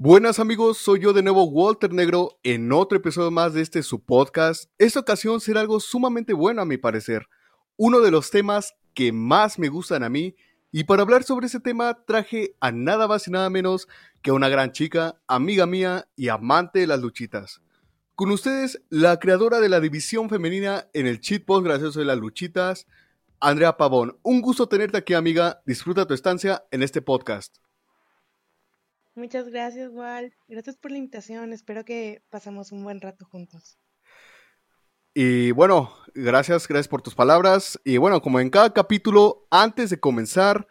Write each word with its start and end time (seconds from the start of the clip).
Buenas 0.00 0.38
amigos, 0.38 0.78
soy 0.78 1.00
yo 1.00 1.12
de 1.12 1.24
nuevo 1.24 1.42
Walter 1.42 1.92
Negro 1.92 2.38
en 2.44 2.70
otro 2.70 2.98
episodio 2.98 3.32
más 3.32 3.52
de 3.52 3.62
este 3.62 3.82
su 3.82 4.04
podcast. 4.04 4.70
Esta 4.78 5.00
ocasión 5.00 5.40
será 5.40 5.58
algo 5.60 5.80
sumamente 5.80 6.34
bueno 6.34 6.62
a 6.62 6.64
mi 6.64 6.76
parecer, 6.76 7.26
uno 7.76 7.98
de 7.98 8.12
los 8.12 8.30
temas 8.30 8.76
que 8.94 9.10
más 9.10 9.58
me 9.58 9.66
gustan 9.66 10.04
a 10.04 10.08
mí 10.08 10.36
y 10.70 10.84
para 10.84 11.02
hablar 11.02 11.24
sobre 11.24 11.46
ese 11.48 11.58
tema 11.58 12.04
traje 12.06 12.54
a 12.60 12.70
nada 12.70 13.08
más 13.08 13.26
y 13.26 13.32
nada 13.32 13.50
menos 13.50 13.88
que 14.22 14.30
a 14.30 14.34
una 14.34 14.48
gran 14.48 14.70
chica, 14.70 15.20
amiga 15.26 15.66
mía 15.66 16.08
y 16.14 16.28
amante 16.28 16.78
de 16.78 16.86
las 16.86 17.00
luchitas. 17.00 17.60
Con 18.14 18.30
ustedes, 18.30 18.80
la 18.90 19.18
creadora 19.18 19.58
de 19.58 19.68
la 19.68 19.80
división 19.80 20.30
femenina 20.30 20.86
en 20.92 21.08
el 21.08 21.18
cheat 21.18 21.44
post 21.44 21.64
gracioso 21.64 21.98
de 21.98 22.06
las 22.06 22.18
luchitas, 22.18 22.86
Andrea 23.40 23.76
Pavón. 23.76 24.16
Un 24.22 24.42
gusto 24.42 24.68
tenerte 24.68 24.96
aquí 24.96 25.14
amiga, 25.14 25.60
disfruta 25.66 26.06
tu 26.06 26.14
estancia 26.14 26.62
en 26.70 26.84
este 26.84 27.02
podcast. 27.02 27.56
Muchas 29.18 29.48
gracias, 29.48 29.90
Wal. 29.92 30.32
Gracias 30.46 30.76
por 30.76 30.92
la 30.92 30.98
invitación. 30.98 31.52
Espero 31.52 31.84
que 31.84 32.22
pasemos 32.30 32.70
un 32.70 32.84
buen 32.84 33.00
rato 33.00 33.24
juntos. 33.24 33.76
Y 35.12 35.50
bueno, 35.50 35.92
gracias, 36.14 36.68
gracias 36.68 36.86
por 36.86 37.02
tus 37.02 37.16
palabras. 37.16 37.80
Y 37.84 37.96
bueno, 37.96 38.22
como 38.22 38.38
en 38.38 38.48
cada 38.48 38.72
capítulo, 38.72 39.44
antes 39.50 39.90
de 39.90 39.98
comenzar, 39.98 40.68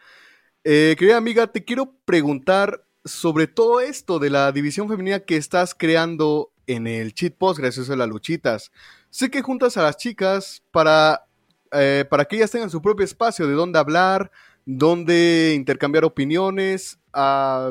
eh, 0.63 0.95
querida 0.97 1.17
amiga, 1.17 1.47
te 1.47 1.65
quiero 1.65 1.93
preguntar 2.05 2.85
sobre 3.03 3.47
todo 3.47 3.81
esto 3.81 4.17
de 4.17 4.29
la 4.29 4.53
división 4.53 4.88
femenina 4.88 5.19
que 5.19 5.35
estás 5.35 5.75
creando 5.75 6.53
en 6.67 6.88
el 6.88 7.13
cheat 7.13 7.35
post 7.35 7.59
gracias 7.59 7.89
a 7.89 7.97
las 7.97 8.07
luchitas. 8.07 8.71
Sé 9.09 9.29
que 9.29 9.41
juntas 9.41 9.75
a 9.75 9.83
las 9.83 9.97
chicas 9.97 10.63
para, 10.71 11.27
eh, 11.73 12.05
para 12.09 12.23
que 12.23 12.38
ellas 12.38 12.52
tengan 12.52 12.69
su 12.69 12.81
propio 12.81 13.03
espacio 13.03 13.45
de 13.45 13.55
donde 13.55 13.77
hablar, 13.77 14.31
donde 14.66 15.53
intercambiar 15.53 16.05
opiniones, 16.05 16.97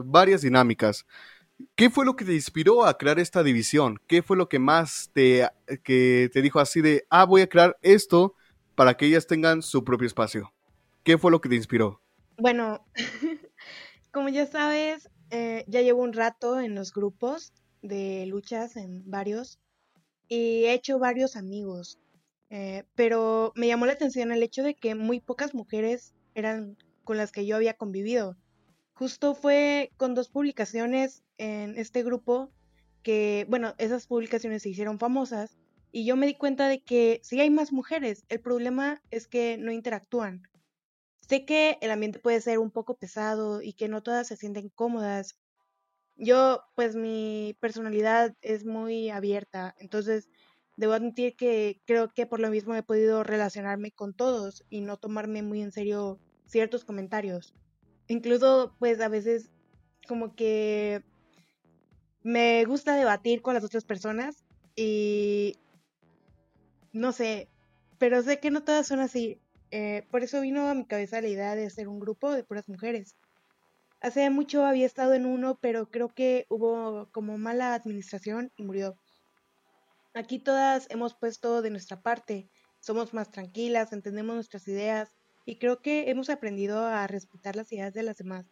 varias 0.05 0.43
dinámicas. 0.43 1.07
¿Qué 1.75 1.89
fue 1.89 2.05
lo 2.05 2.17
que 2.17 2.25
te 2.25 2.35
inspiró 2.35 2.85
a 2.85 2.99
crear 2.99 3.19
esta 3.19 3.43
división? 3.43 3.99
¿Qué 4.07 4.23
fue 4.23 4.37
lo 4.37 4.49
que 4.49 4.59
más 4.59 5.11
te, 5.13 5.49
que 5.83 6.31
te 6.33 6.43
dijo 6.43 6.61
así 6.61 6.83
de, 6.83 7.07
ah, 7.09 7.25
voy 7.25 7.43
a 7.43 7.49
crear 7.49 7.79
esto 7.83 8.35
para 8.75 8.97
que 8.97 9.07
ellas 9.07 9.27
tengan 9.27 9.63
su 9.63 9.83
propio 9.83 10.07
espacio? 10.07 10.53
¿Qué 11.03 11.17
fue 11.17 11.31
lo 11.31 11.41
que 11.41 11.49
te 11.49 11.55
inspiró? 11.55 12.03
Bueno, 12.37 12.85
como 14.13 14.29
ya 14.29 14.47
sabes, 14.47 15.09
eh, 15.31 15.65
ya 15.67 15.81
llevo 15.81 16.03
un 16.03 16.13
rato 16.13 16.61
en 16.61 16.75
los 16.75 16.93
grupos 16.93 17.53
de 17.81 18.27
luchas, 18.27 18.77
en 18.77 19.09
varios, 19.09 19.59
y 20.29 20.65
he 20.65 20.73
hecho 20.73 20.99
varios 20.99 21.37
amigos, 21.37 21.99
eh, 22.51 22.85
pero 22.95 23.53
me 23.55 23.67
llamó 23.67 23.87
la 23.87 23.93
atención 23.93 24.33
el 24.33 24.43
hecho 24.43 24.63
de 24.63 24.75
que 24.75 24.95
muy 24.95 25.21
pocas 25.21 25.55
mujeres 25.55 26.15
eran 26.35 26.77
con 27.05 27.17
las 27.17 27.33
que 27.33 27.47
yo 27.47 27.57
había 27.57 27.75
convivido. 27.75 28.37
Justo 28.99 29.35
fue 29.35 29.93
con 29.99 30.15
dos 30.15 30.31
publicaciones 30.31 31.23
en 31.37 31.77
este 31.77 32.03
grupo 32.03 32.51
que, 33.03 33.45
bueno, 33.47 33.75
esas 33.77 34.07
publicaciones 34.07 34.63
se 34.63 34.71
hicieron 34.71 34.99
famosas 34.99 35.59
y 35.93 36.07
yo 36.07 36.17
me 36.17 36.25
di 36.25 36.35
cuenta 36.35 36.67
de 36.67 36.83
que 36.83 37.21
sí 37.23 37.39
hay 37.39 37.51
más 37.51 37.73
mujeres, 37.73 38.25
el 38.31 38.41
problema 38.41 39.03
es 39.11 39.29
que 39.29 39.59
no 39.59 39.71
interactúan. 39.71 40.45
Sé 41.21 41.45
que 41.45 41.77
el 41.83 41.91
ambiente 41.91 42.21
puede 42.21 42.41
ser 42.41 42.59
un 42.59 42.71
poco 42.71 42.97
pesado 42.97 43.61
y 43.61 43.75
que 43.75 43.89
no 43.89 44.03
todas 44.03 44.29
se 44.29 44.39
sienten 44.39 44.71
cómodas. 44.71 45.37
Yo, 46.15 46.63
pues 46.75 46.97
mi 46.97 47.55
personalidad 47.61 48.35
es 48.41 48.65
muy 48.65 49.11
abierta, 49.11 49.75
entonces 49.79 50.31
debo 50.79 50.95
admitir 50.95 51.37
que 51.37 51.83
creo 51.85 52.09
que 52.09 52.25
por 52.25 52.41
lo 52.41 52.49
mismo 52.49 52.75
he 52.75 52.83
podido 52.83 53.25
relacionarme 53.25 53.93
con 53.93 54.15
todos 54.15 54.65
y 54.71 54.81
no 54.81 54.97
tomarme 54.97 55.43
muy 55.43 55.61
en 55.61 55.71
serio 55.71 56.19
ciertos 56.47 56.87
comentarios 56.87 57.53
incluso 58.09 58.75
pues 58.79 59.01
a 59.01 59.09
veces 59.09 59.51
como 60.07 60.35
que 60.35 61.03
me 62.23 62.65
gusta 62.65 62.97
debatir 62.97 63.43
con 63.43 63.55
las 63.55 63.65
otras 63.65 63.85
personas 63.85 64.45
y 64.75 65.57
no 66.93 67.13
sé, 67.13 67.49
pero 67.99 68.23
sé 68.23 68.41
que 68.41 68.51
no 68.51 68.65
todas 68.65 68.87
son 68.87 69.01
así. 69.01 69.41
Eh, 69.71 70.07
por 70.11 70.23
eso 70.23 70.41
vino 70.41 70.69
a 70.69 70.75
mi 70.75 70.87
cabeza 70.87 71.21
la 71.21 71.29
idea 71.29 71.55
de 71.55 71.67
hacer 71.67 71.89
un 71.89 72.01
grupo 72.01 72.33
de 72.33 72.45
puras 72.45 72.69
mujeres. 72.69 73.17
Hace 74.01 74.29
mucho 74.31 74.65
había 74.65 74.87
estado 74.87 75.15
en 75.15 75.27
uno, 75.27 75.59
pero 75.61 75.91
creo 75.91 76.09
que 76.09 76.47
hubo 76.49 77.09
como 77.13 77.39
mala 77.39 77.75
administración 77.75 78.53
y 78.57 78.63
murió. 78.63 78.99
Aquí 80.15 80.39
todas 80.39 80.87
hemos 80.91 81.15
puesto 81.15 81.63
de 81.63 81.71
nuestra 81.71 82.01
parte, 82.01 82.49
somos 82.81 83.13
más 83.13 83.31
tranquilas, 83.31 83.93
entendemos 83.93 84.35
nuestras 84.35 84.67
ideas 84.69 85.16
y 85.47 85.57
creo 85.57 85.81
que 85.81 86.11
hemos 86.11 86.29
aprendido 86.29 86.85
a 86.85 87.07
respetar 87.07 87.57
las 87.57 87.73
ideas 87.73 87.95
de 87.95 88.03
las 88.03 88.19
demás. 88.19 88.45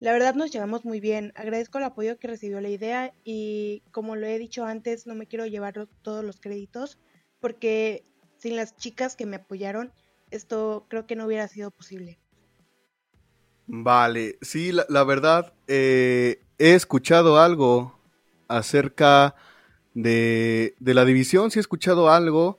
La 0.00 0.12
verdad 0.12 0.34
nos 0.34 0.50
llevamos 0.50 0.84
muy 0.84 0.98
bien, 0.98 1.32
agradezco 1.36 1.78
el 1.78 1.84
apoyo 1.84 2.18
que 2.18 2.26
recibió 2.26 2.60
la 2.60 2.70
idea 2.70 3.14
y 3.22 3.84
como 3.92 4.16
lo 4.16 4.26
he 4.26 4.38
dicho 4.38 4.64
antes, 4.64 5.06
no 5.06 5.14
me 5.14 5.28
quiero 5.28 5.46
llevar 5.46 5.86
todos 6.00 6.24
los 6.24 6.40
créditos 6.40 6.98
porque 7.38 8.04
sin 8.38 8.56
las 8.56 8.74
chicas 8.76 9.14
que 9.14 9.26
me 9.26 9.36
apoyaron, 9.36 9.92
esto 10.30 10.86
creo 10.88 11.06
que 11.06 11.14
no 11.14 11.26
hubiera 11.26 11.46
sido 11.46 11.70
posible. 11.70 12.18
Vale, 13.66 14.38
sí, 14.40 14.72
la, 14.72 15.04
verdad, 15.04 15.52
eh, 15.68 16.42
he 16.58 16.74
escuchado 16.74 17.38
algo 17.38 17.96
acerca 18.48 19.36
de, 19.94 20.74
de 20.80 20.94
la 20.94 21.04
división, 21.04 21.50
sí 21.50 21.58
he 21.58 21.60
escuchado 21.60 22.10
algo 22.10 22.58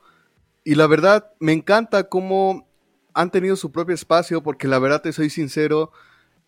y 0.63 0.75
la 0.75 0.87
verdad 0.87 1.33
me 1.39 1.51
encanta 1.51 2.07
cómo 2.07 2.67
han 3.13 3.31
tenido 3.31 3.55
su 3.55 3.71
propio 3.71 3.95
espacio 3.95 4.43
porque 4.43 4.67
la 4.67 4.79
verdad 4.79 5.01
te 5.01 5.13
soy 5.13 5.29
sincero, 5.29 5.91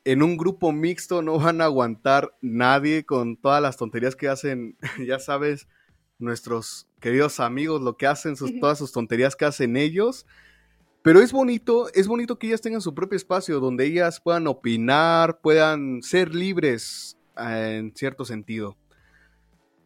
en 0.03 0.21
un 0.21 0.37
grupo 0.37 0.71
mixto 0.71 1.21
no 1.21 1.39
van 1.39 1.61
a 1.61 1.65
aguantar 1.65 2.35
nadie 2.41 3.05
con 3.05 3.37
todas 3.37 3.61
las 3.61 3.75
tonterías 3.75 4.15
que 4.15 4.29
hacen, 4.29 4.77
ya 5.05 5.19
sabes, 5.19 5.67
nuestros 6.19 6.87
queridos 6.99 7.39
amigos, 7.39 7.81
lo 7.81 7.97
que 7.97 8.07
hacen, 8.07 8.35
sus, 8.35 8.59
todas 8.59 8.77
sus 8.77 8.91
tonterías 8.91 9.35
que 9.35 9.45
hacen 9.45 9.75
ellos. 9.75 10.25
Pero 11.01 11.21
es 11.21 11.31
bonito, 11.31 11.87
es 11.93 12.07
bonito 12.07 12.39
que 12.39 12.47
ellas 12.47 12.61
tengan 12.61 12.81
su 12.81 12.95
propio 12.95 13.15
espacio 13.15 13.59
donde 13.59 13.85
ellas 13.85 14.19
puedan 14.19 14.47
opinar, 14.47 15.39
puedan 15.41 16.01
ser 16.01 16.33
libres 16.33 17.17
eh, 17.37 17.77
en 17.79 17.95
cierto 17.95 18.25
sentido. 18.25 18.77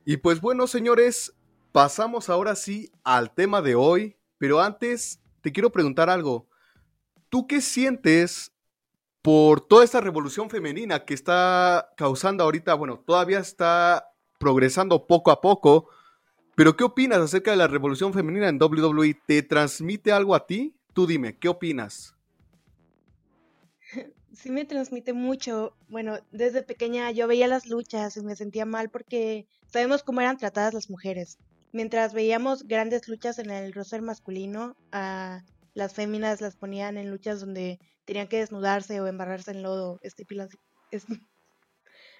Y 0.05 0.17
pues 0.17 0.39
bueno, 0.41 0.67
señores, 0.67 1.33
pasamos 1.71 2.29
ahora 2.29 2.55
sí 2.55 2.91
al 3.03 3.33
tema 3.33 3.61
de 3.61 3.75
hoy, 3.75 4.17
pero 4.37 4.61
antes 4.61 5.21
te 5.41 5.51
quiero 5.51 5.71
preguntar 5.71 6.09
algo. 6.09 6.48
¿Tú 7.29 7.45
qué 7.45 7.61
sientes 7.61 8.51
por 9.21 9.61
toda 9.61 9.83
esta 9.83 10.01
revolución 10.01 10.49
femenina 10.49 11.05
que 11.05 11.13
está 11.13 11.93
causando 11.95 12.43
ahorita? 12.43 12.73
Bueno, 12.73 12.99
todavía 13.05 13.39
está 13.39 14.11
progresando 14.39 15.05
poco 15.05 15.29
a 15.29 15.39
poco, 15.39 15.89
pero 16.55 16.75
¿qué 16.75 16.83
opinas 16.83 17.19
acerca 17.19 17.51
de 17.51 17.57
la 17.57 17.67
revolución 17.67 18.13
femenina 18.13 18.49
en 18.49 18.59
WWE? 18.59 19.15
¿Te 19.27 19.43
transmite 19.43 20.11
algo 20.11 20.33
a 20.33 20.47
ti? 20.47 20.75
Tú 20.93 21.05
dime, 21.05 21.37
¿qué 21.37 21.47
opinas? 21.49 22.15
Sí 24.31 24.51
me 24.51 24.63
transmite 24.63 25.11
mucho. 25.11 25.75
Bueno, 25.89 26.19
desde 26.31 26.61
pequeña 26.61 27.11
yo 27.11 27.27
veía 27.27 27.47
las 27.47 27.65
luchas 27.65 28.15
y 28.15 28.21
me 28.21 28.37
sentía 28.37 28.65
mal 28.65 28.89
porque 28.89 29.47
sabemos 29.67 30.01
cómo 30.03 30.21
eran 30.21 30.37
tratadas 30.37 30.73
las 30.73 30.89
mujeres. 30.89 31.39
Mientras 31.73 32.13
veíamos 32.13 32.65
grandes 32.65 33.09
luchas 33.09 33.37
en 33.39 33.49
el 33.49 33.73
roster 33.73 34.01
masculino, 34.01 34.77
a 34.91 35.43
las 35.79 35.93
féminas 35.93 36.41
las 36.41 36.57
ponían 36.57 36.97
en 36.97 37.09
luchas 37.09 37.39
donde 37.39 37.79
tenían 38.03 38.27
que 38.27 38.39
desnudarse 38.39 38.99
o 38.99 39.07
embarrarse 39.07 39.51
en 39.51 39.63
lodo, 39.63 39.99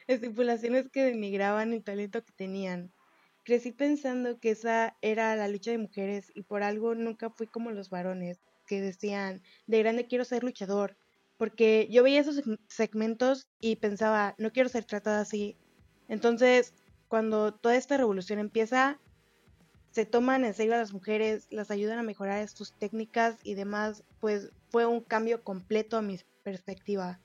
estipulaciones 0.07 0.89
que 0.89 1.03
denigraban 1.03 1.73
el 1.73 1.83
talento 1.83 2.23
que 2.23 2.31
tenían. 2.31 2.93
Crecí 3.43 3.73
pensando 3.73 4.39
que 4.39 4.51
esa 4.51 4.95
era 5.01 5.35
la 5.35 5.49
lucha 5.49 5.71
de 5.71 5.77
mujeres 5.77 6.31
y 6.33 6.43
por 6.43 6.63
algo 6.63 6.95
nunca 6.95 7.29
fui 7.31 7.47
como 7.47 7.71
los 7.71 7.89
varones 7.89 8.39
que 8.65 8.79
decían, 8.79 9.41
de 9.67 9.79
grande 9.79 10.07
quiero 10.07 10.23
ser 10.23 10.43
luchador, 10.43 10.95
porque 11.37 11.87
yo 11.91 12.03
veía 12.03 12.21
esos 12.21 12.41
segmentos 12.69 13.49
y 13.59 13.75
pensaba, 13.75 14.35
no 14.37 14.51
quiero 14.51 14.69
ser 14.69 14.85
tratada 14.85 15.21
así. 15.21 15.57
Entonces, 16.07 16.73
cuando 17.09 17.53
toda 17.53 17.75
esta 17.75 17.97
revolución 17.97 18.39
empieza, 18.39 18.99
se 19.91 20.05
toman 20.05 20.45
en 20.45 20.53
serio 20.53 20.75
a 20.75 20.77
las 20.77 20.93
mujeres, 20.93 21.47
las 21.49 21.71
ayudan 21.71 21.99
a 21.99 22.03
mejorar 22.03 22.47
sus 22.47 22.73
técnicas 22.73 23.37
y 23.43 23.55
demás, 23.55 24.03
pues 24.19 24.51
fue 24.69 24.85
un 24.85 25.01
cambio 25.01 25.43
completo 25.43 25.97
a 25.97 26.01
mi 26.01 26.19
perspectiva. 26.43 27.19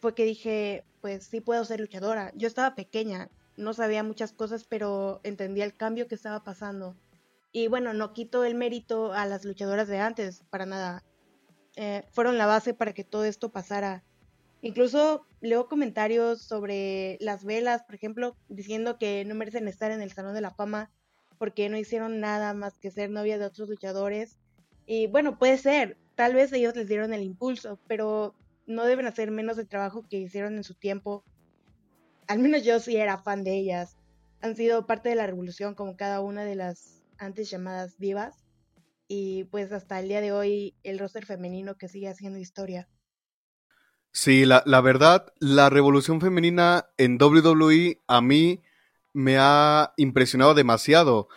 Fue 0.00 0.14
que 0.14 0.24
dije, 0.24 0.84
pues 1.00 1.24
sí 1.24 1.40
puedo 1.40 1.64
ser 1.64 1.80
luchadora. 1.80 2.32
Yo 2.34 2.46
estaba 2.46 2.74
pequeña, 2.74 3.30
no 3.56 3.74
sabía 3.74 4.02
muchas 4.02 4.32
cosas, 4.32 4.64
pero 4.64 5.20
entendía 5.24 5.64
el 5.64 5.74
cambio 5.74 6.06
que 6.06 6.14
estaba 6.14 6.44
pasando. 6.44 6.96
Y 7.52 7.68
bueno, 7.68 7.92
no 7.94 8.12
quito 8.12 8.44
el 8.44 8.54
mérito 8.54 9.12
a 9.12 9.26
las 9.26 9.44
luchadoras 9.44 9.88
de 9.88 9.98
antes, 9.98 10.44
para 10.50 10.66
nada. 10.66 11.04
Eh, 11.76 12.04
fueron 12.10 12.38
la 12.38 12.46
base 12.46 12.74
para 12.74 12.92
que 12.92 13.04
todo 13.04 13.24
esto 13.24 13.50
pasara. 13.50 14.04
Incluso 14.60 15.26
leo 15.40 15.68
comentarios 15.68 16.42
sobre 16.42 17.18
las 17.20 17.44
velas, 17.44 17.82
por 17.82 17.94
ejemplo, 17.94 18.36
diciendo 18.48 18.98
que 18.98 19.24
no 19.24 19.34
merecen 19.34 19.68
estar 19.68 19.90
en 19.90 20.00
el 20.00 20.12
Salón 20.12 20.34
de 20.34 20.40
la 20.40 20.50
Fama 20.50 20.90
porque 21.38 21.68
no 21.68 21.76
hicieron 21.78 22.20
nada 22.20 22.54
más 22.54 22.78
que 22.78 22.90
ser 22.90 23.10
novia 23.10 23.38
de 23.38 23.46
otros 23.46 23.68
luchadores. 23.68 24.38
Y 24.86 25.06
bueno, 25.08 25.38
puede 25.38 25.58
ser, 25.58 25.98
tal 26.14 26.34
vez 26.34 26.52
ellos 26.52 26.76
les 26.76 26.88
dieron 26.88 27.12
el 27.14 27.22
impulso, 27.22 27.80
pero 27.86 28.34
no 28.66 28.84
deben 28.84 29.06
hacer 29.06 29.30
menos 29.30 29.58
el 29.58 29.68
trabajo 29.68 30.06
que 30.08 30.18
hicieron 30.18 30.56
en 30.56 30.64
su 30.64 30.74
tiempo. 30.74 31.24
al 32.26 32.38
menos 32.38 32.64
yo 32.64 32.80
sí 32.80 32.96
era 32.96 33.18
fan 33.18 33.44
de 33.44 33.56
ellas. 33.58 33.96
Han 34.40 34.56
sido 34.56 34.86
parte 34.86 35.08
de 35.10 35.14
la 35.16 35.26
revolución 35.26 35.74
como 35.74 35.96
cada 35.96 36.20
una 36.20 36.44
de 36.44 36.54
las 36.56 37.02
antes 37.18 37.50
llamadas 37.50 37.98
divas. 37.98 38.44
Y 39.08 39.44
pues 39.44 39.72
hasta 39.72 40.00
el 40.00 40.08
día 40.08 40.20
de 40.20 40.32
hoy 40.32 40.76
el 40.82 40.98
roster 40.98 41.26
femenino 41.26 41.76
que 41.76 41.88
sigue 41.88 42.08
haciendo 42.08 42.38
historia. 42.38 42.88
Sí, 44.12 44.44
la, 44.44 44.62
la 44.64 44.80
verdad, 44.80 45.32
la 45.40 45.70
revolución 45.70 46.20
femenina 46.20 46.86
en 46.96 47.18
WWE 47.20 48.02
a 48.06 48.20
mí 48.20 48.62
me 49.14 49.38
ha 49.38 49.94
impresionado 49.96 50.54
demasiado. 50.54 51.28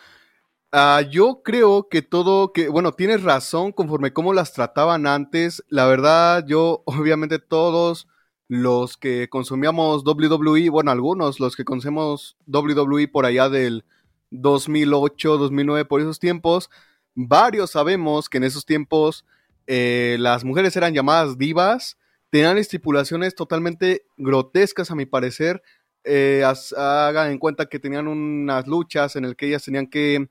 Ah, 0.73 1.01
yo 1.09 1.41
creo 1.43 1.87
que 1.89 2.01
todo, 2.01 2.51
que 2.51 2.67
bueno, 2.67 2.91
tienes 2.91 3.23
razón 3.23 3.71
conforme 3.71 4.11
cómo 4.11 4.33
las 4.33 4.51
trataban 4.53 5.07
antes. 5.07 5.63
La 5.69 5.85
verdad, 5.87 6.45
yo 6.45 6.83
obviamente 6.85 7.39
todos 7.39 8.07
los 8.49 8.97
que 8.97 9.29
consumíamos 9.29 10.03
WWE, 10.05 10.69
bueno, 10.69 10.91
algunos, 10.91 11.39
los 11.39 11.55
que 11.55 11.65
conocemos 11.65 12.37
WWE 12.47 13.07
por 13.07 13.25
allá 13.25 13.49
del 13.49 13.85
2008, 14.31 15.37
2009, 15.37 15.85
por 15.85 16.01
esos 16.01 16.19
tiempos, 16.19 16.69
varios 17.15 17.71
sabemos 17.71 18.29
que 18.29 18.37
en 18.37 18.43
esos 18.45 18.65
tiempos 18.65 19.25
eh, 19.67 20.17
las 20.19 20.43
mujeres 20.43 20.75
eran 20.75 20.93
llamadas 20.93 21.37
divas, 21.37 21.97
tenían 22.29 22.57
estipulaciones 22.57 23.35
totalmente 23.35 24.05
grotescas 24.17 24.91
a 24.91 24.95
mi 24.95 25.05
parecer. 25.05 25.61
Eh, 26.03 26.43
hagan 26.77 27.31
en 27.31 27.37
cuenta 27.39 27.65
que 27.67 27.79
tenían 27.79 28.07
unas 28.07 28.67
luchas 28.67 29.15
en 29.15 29.23
las 29.23 29.35
que 29.35 29.47
ellas 29.47 29.63
tenían 29.63 29.87
que 29.87 30.29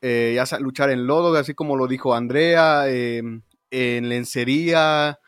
eh, 0.00 0.42
luchar 0.60 0.90
en 0.90 1.06
lodo, 1.06 1.36
así 1.36 1.54
como 1.54 1.76
lo 1.76 1.86
dijo 1.86 2.14
Andrea, 2.14 2.88
em, 2.88 3.42
en 3.70 4.08
lencería. 4.08 5.18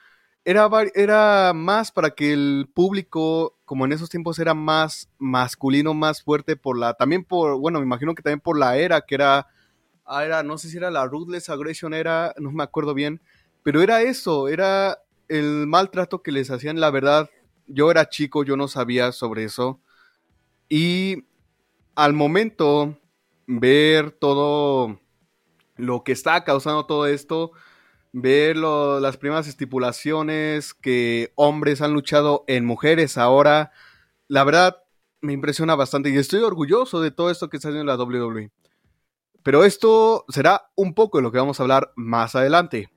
Era, 0.44 0.68
era 0.94 1.52
más 1.54 1.92
para 1.92 2.10
que 2.10 2.32
el 2.32 2.70
público, 2.72 3.58
como 3.64 3.84
en 3.84 3.92
esos 3.92 4.08
tiempos 4.08 4.38
era 4.38 4.54
más 4.54 5.10
masculino, 5.18 5.94
más 5.94 6.22
fuerte 6.22 6.56
por 6.56 6.78
la, 6.78 6.94
también 6.94 7.24
por, 7.24 7.58
bueno, 7.58 7.80
me 7.80 7.84
imagino 7.86 8.14
que 8.14 8.22
también 8.22 8.40
por 8.40 8.58
la 8.58 8.76
era, 8.78 9.02
que 9.02 9.14
era, 9.16 9.48
ah, 10.06 10.24
era, 10.24 10.42
no 10.42 10.56
sé 10.58 10.70
si 10.70 10.78
era 10.78 10.90
la 10.90 11.06
Ruthless 11.06 11.50
Aggression, 11.50 11.92
era, 11.92 12.34
no 12.38 12.50
me 12.50 12.62
acuerdo 12.62 12.94
bien, 12.94 13.20
pero 13.62 13.82
era 13.82 14.00
eso, 14.02 14.48
era 14.48 14.98
el 15.28 15.66
maltrato 15.66 16.22
que 16.22 16.32
les 16.32 16.50
hacían, 16.50 16.80
la 16.80 16.90
verdad, 16.90 17.28
yo 17.68 17.90
era 17.90 18.08
chico, 18.08 18.44
yo 18.44 18.56
no 18.56 18.66
sabía 18.68 19.12
sobre 19.12 19.44
eso. 19.44 19.80
Y 20.68 21.24
al 21.94 22.12
momento 22.12 22.98
ver 23.46 24.10
todo 24.10 25.00
lo 25.76 26.04
que 26.04 26.12
está 26.12 26.44
causando 26.44 26.86
todo 26.86 27.06
esto, 27.06 27.52
ver 28.12 28.56
las 28.56 29.16
primeras 29.16 29.46
estipulaciones 29.46 30.74
que 30.74 31.32
hombres 31.36 31.80
han 31.80 31.92
luchado 31.92 32.44
en 32.48 32.64
mujeres 32.64 33.16
ahora, 33.16 33.72
la 34.26 34.44
verdad 34.44 34.82
me 35.20 35.32
impresiona 35.32 35.74
bastante 35.74 36.10
y 36.10 36.16
estoy 36.16 36.40
orgulloso 36.40 37.00
de 37.00 37.10
todo 37.10 37.30
esto 37.30 37.48
que 37.48 37.56
está 37.56 37.68
haciendo 37.68 37.90
la 37.90 38.02
WWE. 38.02 38.50
Pero 39.42 39.64
esto 39.64 40.24
será 40.28 40.70
un 40.74 40.94
poco 40.94 41.18
de 41.18 41.22
lo 41.22 41.32
que 41.32 41.38
vamos 41.38 41.58
a 41.58 41.62
hablar 41.62 41.92
más 41.96 42.34
adelante. 42.34 42.90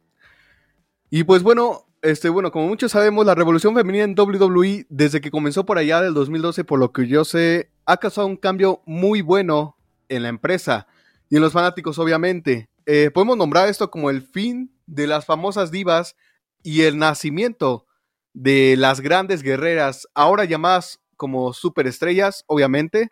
Y 1.09 1.23
pues 1.23 1.43
bueno, 1.43 1.87
este, 2.01 2.29
bueno, 2.29 2.51
como 2.51 2.67
muchos 2.67 2.91
sabemos, 2.91 3.25
la 3.25 3.35
revolución 3.35 3.75
femenina 3.75 4.03
en 4.03 4.15
WWE, 4.17 4.87
desde 4.89 5.21
que 5.21 5.31
comenzó 5.31 5.65
por 5.65 5.77
allá 5.77 6.01
del 6.01 6.13
2012, 6.13 6.63
por 6.63 6.79
lo 6.79 6.91
que 6.91 7.07
yo 7.07 7.23
sé, 7.25 7.69
ha 7.85 7.97
causado 7.97 8.27
un 8.27 8.37
cambio 8.37 8.81
muy 8.85 9.21
bueno 9.21 9.77
en 10.09 10.23
la 10.23 10.29
empresa 10.29 10.87
y 11.29 11.35
en 11.35 11.41
los 11.41 11.53
fanáticos, 11.53 11.99
obviamente. 11.99 12.69
Eh, 12.85 13.11
podemos 13.13 13.37
nombrar 13.37 13.69
esto 13.69 13.91
como 13.91 14.09
el 14.09 14.21
fin 14.21 14.71
de 14.87 15.07
las 15.07 15.25
famosas 15.25 15.71
divas 15.71 16.15
y 16.63 16.81
el 16.81 16.97
nacimiento 16.97 17.85
de 18.33 18.75
las 18.77 19.01
grandes 19.01 19.43
guerreras, 19.43 20.07
ahora 20.13 20.45
llamadas 20.45 20.99
como 21.17 21.53
superestrellas, 21.53 22.43
obviamente. 22.47 23.11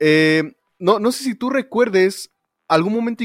Eh, 0.00 0.54
no, 0.78 0.98
no, 0.98 1.12
sé 1.12 1.24
si 1.24 1.34
tú 1.36 1.50
recuerdes 1.50 2.32
algún 2.66 2.92
momento, 2.92 3.24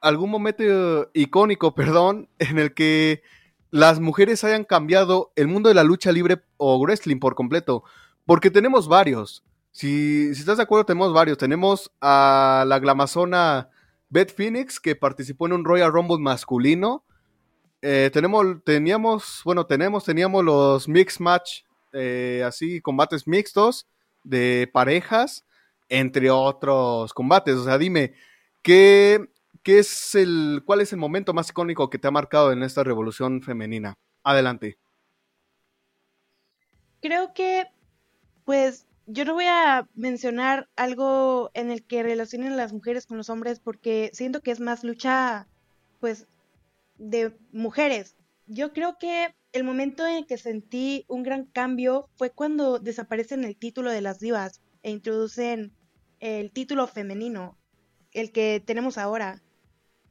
algún 0.00 0.30
momento 0.30 1.08
icónico, 1.14 1.74
perdón, 1.76 2.28
en 2.38 2.58
el 2.58 2.74
que 2.74 3.22
las 3.70 4.00
mujeres 4.00 4.44
hayan 4.44 4.64
cambiado 4.64 5.32
el 5.36 5.48
mundo 5.48 5.68
de 5.68 5.74
la 5.74 5.84
lucha 5.84 6.12
libre 6.12 6.42
o 6.56 6.78
wrestling 6.78 7.18
por 7.18 7.34
completo, 7.34 7.84
porque 8.24 8.50
tenemos 8.50 8.88
varios. 8.88 9.44
Si, 9.72 10.28
estás 10.30 10.56
de 10.56 10.62
acuerdo, 10.62 10.86
tenemos 10.86 11.12
varios. 11.12 11.38
Tenemos 11.38 11.92
a 12.00 12.64
la 12.66 12.78
glamazona 12.78 13.68
Beth 14.08 14.34
Phoenix, 14.34 14.80
que 14.80 14.96
participó 14.96 15.46
en 15.46 15.52
un 15.52 15.64
Royal 15.64 15.92
Rumble 15.92 16.18
masculino. 16.18 17.04
Eh, 17.80 18.10
tenemos, 18.12 18.44
teníamos, 18.64 19.40
bueno, 19.44 19.66
tenemos, 19.66 20.04
teníamos 20.04 20.44
los 20.44 20.88
Mix 20.88 21.20
Match, 21.20 21.62
eh, 21.92 22.42
así, 22.44 22.80
combates 22.80 23.28
mixtos 23.28 23.86
de 24.24 24.68
parejas, 24.72 25.44
entre 25.88 26.30
otros 26.30 27.14
combates. 27.14 27.54
O 27.54 27.64
sea, 27.64 27.78
dime, 27.78 28.14
¿qué, 28.62 29.28
qué 29.68 29.80
es 29.80 30.14
el, 30.14 30.62
¿cuál 30.64 30.80
es 30.80 30.94
el 30.94 30.98
momento 30.98 31.34
más 31.34 31.50
icónico 31.50 31.90
que 31.90 31.98
te 31.98 32.08
ha 32.08 32.10
marcado 32.10 32.52
en 32.52 32.62
esta 32.62 32.84
revolución 32.84 33.42
femenina? 33.42 33.92
Adelante. 34.22 34.78
Creo 37.02 37.34
que, 37.34 37.66
pues, 38.46 38.86
yo 39.04 39.26
no 39.26 39.34
voy 39.34 39.44
a 39.44 39.86
mencionar 39.94 40.70
algo 40.74 41.50
en 41.52 41.70
el 41.70 41.84
que 41.84 42.02
relacionen 42.02 42.56
las 42.56 42.72
mujeres 42.72 43.04
con 43.04 43.18
los 43.18 43.28
hombres 43.28 43.60
porque 43.60 44.08
siento 44.14 44.40
que 44.40 44.52
es 44.52 44.60
más 44.60 44.84
lucha, 44.84 45.46
pues, 46.00 46.26
de 46.96 47.36
mujeres. 47.52 48.16
Yo 48.46 48.72
creo 48.72 48.96
que 48.98 49.34
el 49.52 49.64
momento 49.64 50.06
en 50.06 50.24
que 50.24 50.38
sentí 50.38 51.04
un 51.08 51.22
gran 51.22 51.44
cambio 51.44 52.08
fue 52.16 52.30
cuando 52.30 52.78
desaparecen 52.78 53.44
el 53.44 53.58
título 53.58 53.90
de 53.90 54.00
las 54.00 54.18
divas 54.18 54.62
e 54.82 54.90
introducen 54.92 55.74
el 56.20 56.52
título 56.52 56.86
femenino, 56.86 57.58
el 58.12 58.32
que 58.32 58.62
tenemos 58.64 58.96
ahora. 58.96 59.42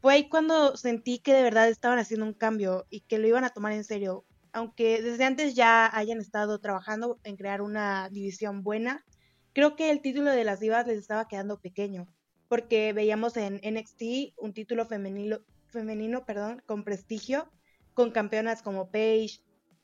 Fue 0.02 0.14
ahí 0.14 0.30
cuando 0.30 0.78
sentí 0.78 1.20
que 1.20 1.34
de 1.34 1.44
verdad 1.44 1.70
estaban 1.70 2.00
haciendo 2.00 2.26
un 2.26 2.34
cambio 2.34 2.86
y 2.90 3.02
que 3.02 3.20
lo 3.20 3.28
iban 3.28 3.44
a 3.44 3.50
tomar 3.50 3.74
en 3.74 3.84
serio 3.84 4.26
aunque 4.58 5.04
desde 5.04 5.24
antes 5.24 5.54
ya 5.54 5.88
hayan 5.96 6.20
estado 6.20 6.60
trabajando 6.60 7.20
en 7.24 7.38
crear 7.38 7.62
una 7.62 8.10
división 8.10 8.64
buena, 8.64 9.06
creo 9.54 9.76
que 9.76 9.92
el 9.92 10.02
título 10.02 10.32
de 10.32 10.44
las 10.44 10.60
divas 10.60 10.88
les 10.88 10.98
estaba 10.98 11.28
quedando 11.28 11.60
pequeño, 11.60 12.08
porque 12.48 12.92
veíamos 12.92 13.38
en 13.38 13.62
NXT 13.64 14.34
un 14.36 14.54
título 14.54 14.88
femenino, 14.88 15.42
femenino 15.68 16.26
perdón, 16.26 16.64
con 16.66 16.84
prestigio, 16.84 17.52
con 17.94 18.10
campeonas 18.10 18.64
como 18.64 18.90
Paige, 18.90 19.42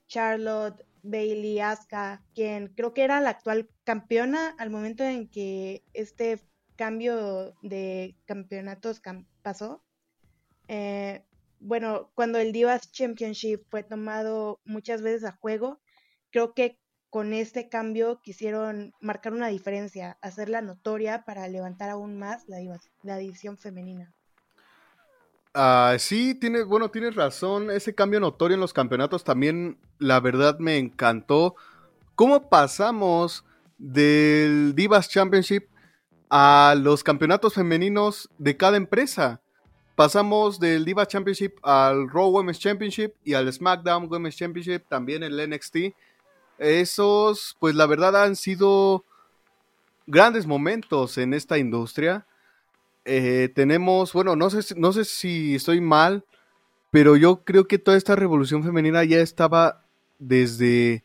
Charlotte, 0.08 0.84
Bailey, 1.04 1.60
Asuka, 1.60 2.24
quien 2.34 2.70
creo 2.70 2.96
que 2.96 3.04
era 3.04 3.22
la 3.22 3.30
actual 3.30 3.70
campeona 3.84 4.56
al 4.58 4.72
momento 4.72 5.04
en 5.04 5.30
que 5.30 5.84
este 5.94 6.40
cambio 6.76 7.54
de 7.62 8.16
campeonatos 8.26 9.02
pasó. 9.44 9.84
Eh, 10.76 11.24
bueno, 11.60 12.10
cuando 12.16 12.40
el 12.40 12.52
Divas 12.52 12.92
Championship 12.92 13.62
fue 13.70 13.84
tomado 13.84 14.60
muchas 14.66 15.04
veces 15.04 15.24
a 15.24 15.34
juego, 15.34 15.80
creo 16.32 16.56
que 16.56 16.80
con 17.12 17.32
este 17.32 17.70
cambio 17.70 18.20
quisieron 18.24 18.96
marcar 19.00 19.34
una 19.34 19.50
diferencia, 19.50 20.18
hacerla 20.24 20.62
notoria 20.62 21.26
para 21.26 21.48
levantar 21.48 21.92
aún 21.92 22.18
más 22.18 22.46
la, 22.48 23.18
división 23.20 23.60
femenina. 23.60 24.16
Ah, 25.54 25.96
sí, 26.00 26.34
tienes, 26.34 26.66
bueno, 26.66 26.90
tienes 26.90 27.14
razón. 27.14 27.70
Ese 27.70 27.94
cambio 27.94 28.20
notorio 28.20 28.56
en 28.56 28.62
los 28.62 28.74
campeonatos 28.74 29.24
también, 29.24 29.78
la 30.00 30.20
verdad, 30.22 30.58
me 30.58 30.80
encantó. 30.80 31.54
¿Cómo 32.16 32.50
pasamos 32.50 33.46
del 33.78 34.74
Divas 34.74 35.08
Championship 35.08 35.68
a 36.32 36.74
los 36.76 37.04
campeonatos 37.04 37.54
femeninos 37.54 38.28
de 38.40 38.58
cada 38.58 38.78
empresa? 38.78 39.44
Pasamos 39.96 40.60
del 40.60 40.86
Diva 40.86 41.06
Championship 41.06 41.58
al 41.62 42.10
Raw 42.10 42.30
Women's 42.30 42.60
Championship 42.60 43.14
y 43.24 43.36
al 43.36 43.52
SmackDown 43.52 44.08
Women's 44.12 44.36
Championship, 44.36 44.88
también 44.90 45.22
el 45.22 45.50
NXT. 45.50 45.94
Esos, 46.58 47.56
pues 47.60 47.76
la 47.76 47.86
verdad 47.86 48.24
han 48.24 48.36
sido 48.36 49.06
grandes 50.08 50.48
momentos 50.48 51.20
en 51.20 51.36
esta 51.36 51.60
industria. 51.60 52.26
Eh, 53.06 53.52
tenemos, 53.54 54.14
bueno, 54.14 54.36
no 54.36 54.50
sé, 54.50 54.74
no 54.76 54.94
sé 54.94 55.06
si 55.06 55.56
estoy 55.56 55.80
mal, 55.80 56.26
pero 56.90 57.16
yo 57.16 57.44
creo 57.44 57.68
que 57.68 57.78
toda 57.78 57.98
esta 57.98 58.16
revolución 58.16 58.64
femenina 58.64 59.04
ya 59.04 59.20
estaba 59.20 59.86
desde 60.18 61.04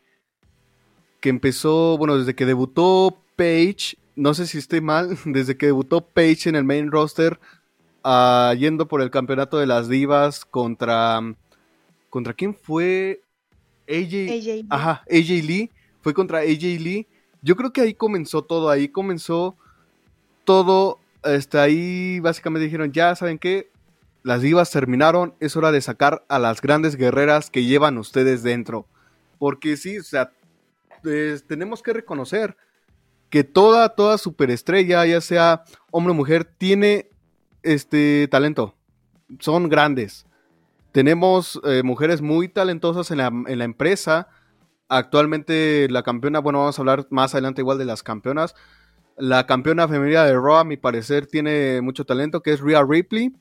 que 1.19 1.29
empezó, 1.29 1.95
bueno, 1.97 2.17
desde 2.17 2.35
que 2.35 2.45
debutó 2.47 3.21
Paige, 3.35 3.97
no 4.15 4.33
sé 4.33 4.47
si 4.47 4.57
estoy 4.57 4.81
mal, 4.81 5.17
desde 5.25 5.57
que 5.57 5.67
debutó 5.67 6.01
Paige 6.01 6.49
en 6.49 6.55
el 6.55 6.63
main 6.63 6.91
roster 6.91 7.39
yendo 8.57 8.87
por 8.87 9.01
el 9.01 9.11
campeonato 9.11 9.57
de 9.57 9.67
las 9.67 9.87
divas 9.89 10.45
contra. 10.45 11.19
¿Contra 12.09 12.33
quién 12.33 12.55
fue? 12.55 13.21
AJ, 13.87 14.65
Ajá, 14.69 15.03
AJ 15.09 15.43
Lee. 15.43 15.71
Fue 16.01 16.13
contra 16.13 16.39
AJ 16.39 16.79
Lee. 16.79 17.07
Yo 17.41 17.55
creo 17.55 17.71
que 17.71 17.81
ahí 17.81 17.93
comenzó 17.93 18.41
todo. 18.43 18.69
Ahí 18.69 18.87
comenzó 18.89 19.55
todo. 20.43 20.99
Este, 21.23 21.57
ahí 21.59 22.19
básicamente 22.19 22.65
dijeron: 22.65 22.91
Ya 22.91 23.15
saben 23.15 23.37
qué. 23.39 23.69
Las 24.23 24.41
divas 24.41 24.71
terminaron. 24.71 25.35
Es 25.39 25.55
hora 25.55 25.71
de 25.71 25.81
sacar 25.81 26.25
a 26.29 26.39
las 26.39 26.61
grandes 26.61 26.95
guerreras 26.95 27.49
que 27.49 27.65
llevan 27.65 27.97
ustedes 27.97 28.43
dentro. 28.43 28.85
Porque 29.37 29.77
sí, 29.77 29.97
o 29.99 30.03
sea, 30.03 30.31
tenemos 31.47 31.81
que 31.81 31.93
reconocer. 31.93 32.57
que 33.29 33.43
toda, 33.43 33.89
toda 33.89 34.17
superestrella, 34.17 35.05
ya 35.05 35.21
sea 35.21 35.63
hombre 35.91 36.11
o 36.11 36.15
mujer, 36.15 36.45
tiene 36.45 37.08
este 37.63 38.27
talento. 38.29 38.75
Son 39.39 39.69
grandes. 39.69 40.25
Tenemos 40.91 41.59
eh, 41.63 41.83
mujeres 41.83 42.21
muy 42.21 42.49
talentosas 42.49 43.11
en 43.11 43.17
la, 43.17 43.27
en 43.27 43.57
la, 43.59 43.63
empresa. 43.63 44.27
Actualmente 44.87 45.87
la 45.89 46.03
campeona, 46.03 46.39
bueno, 46.39 46.59
vamos 46.59 46.79
a 46.79 46.81
hablar 46.81 47.07
más 47.11 47.33
adelante 47.33 47.61
igual 47.61 47.77
de 47.77 47.85
las 47.85 48.01
campeonas. 48.01 48.55
La 49.17 49.45
campeona 49.45 49.87
femenina 49.87 50.23
de 50.23 50.33
Raw, 50.33 50.57
a 50.57 50.63
mi 50.63 50.77
parecer, 50.77 51.27
tiene 51.27 51.81
mucho 51.81 52.05
talento, 52.05 52.41
que 52.41 52.53
es 52.53 52.61
Rhea 52.61 52.83
Ripley. 52.87 53.33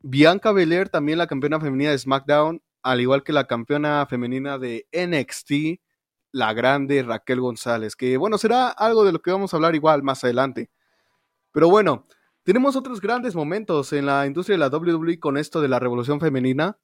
Bianca 0.00 0.52
Belair, 0.52 0.88
también 0.88 1.18
la 1.18 1.26
campeona 1.26 1.60
femenina 1.60 1.90
de 1.90 1.98
SmackDown, 1.98 2.62
al 2.82 3.00
igual 3.00 3.22
que 3.22 3.32
la 3.32 3.46
campeona 3.46 4.04
femenina 4.06 4.58
de 4.58 4.86
NXT, 4.92 5.80
la 6.32 6.52
grande 6.52 7.02
Raquel 7.02 7.40
González, 7.40 7.96
que 7.96 8.16
bueno, 8.16 8.36
será 8.36 8.68
algo 8.68 9.04
de 9.04 9.12
lo 9.12 9.22
que 9.22 9.30
vamos 9.30 9.54
a 9.54 9.56
hablar 9.56 9.74
igual 9.74 10.02
más 10.02 10.24
adelante. 10.24 10.70
Pero 11.52 11.70
bueno, 11.70 12.06
tenemos 12.44 12.76
otros 12.76 13.00
grandes 13.00 13.34
momentos 13.34 13.92
en 13.94 14.04
la 14.04 14.26
industria 14.26 14.54
de 14.54 14.58
la 14.58 14.68
WWE 14.68 15.18
con 15.18 15.38
esto 15.38 15.62
de 15.62 15.68
la 15.68 15.80
revolución 15.80 16.20
femenina. 16.20 16.76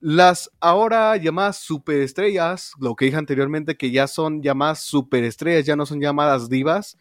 Las 0.00 0.50
ahora 0.60 1.16
llamadas 1.16 1.58
superestrellas, 1.58 2.72
lo 2.80 2.96
que 2.96 3.06
dije 3.06 3.16
anteriormente, 3.16 3.76
que 3.76 3.92
ya 3.92 4.08
son 4.08 4.42
llamadas 4.42 4.80
superestrellas, 4.80 5.64
ya 5.64 5.76
no 5.76 5.86
son 5.86 6.00
llamadas 6.00 6.48
divas, 6.48 6.98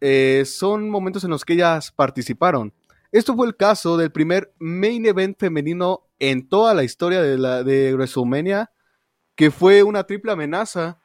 eh, 0.00 0.42
son 0.44 0.90
momentos 0.90 1.22
en 1.22 1.30
los 1.30 1.44
que 1.44 1.52
ellas 1.52 1.92
participaron. 1.92 2.74
Esto 3.12 3.36
fue 3.36 3.46
el 3.46 3.56
caso 3.56 3.96
del 3.96 4.10
primer 4.10 4.52
main 4.58 5.06
event 5.06 5.38
femenino 5.38 6.08
en 6.18 6.48
toda 6.48 6.74
la 6.74 6.82
historia 6.82 7.22
de, 7.22 7.36
de 7.64 7.94
WrestleMania, 7.94 8.72
que 9.36 9.52
fue 9.52 9.84
una 9.84 10.02
triple 10.02 10.32
amenaza 10.32 11.00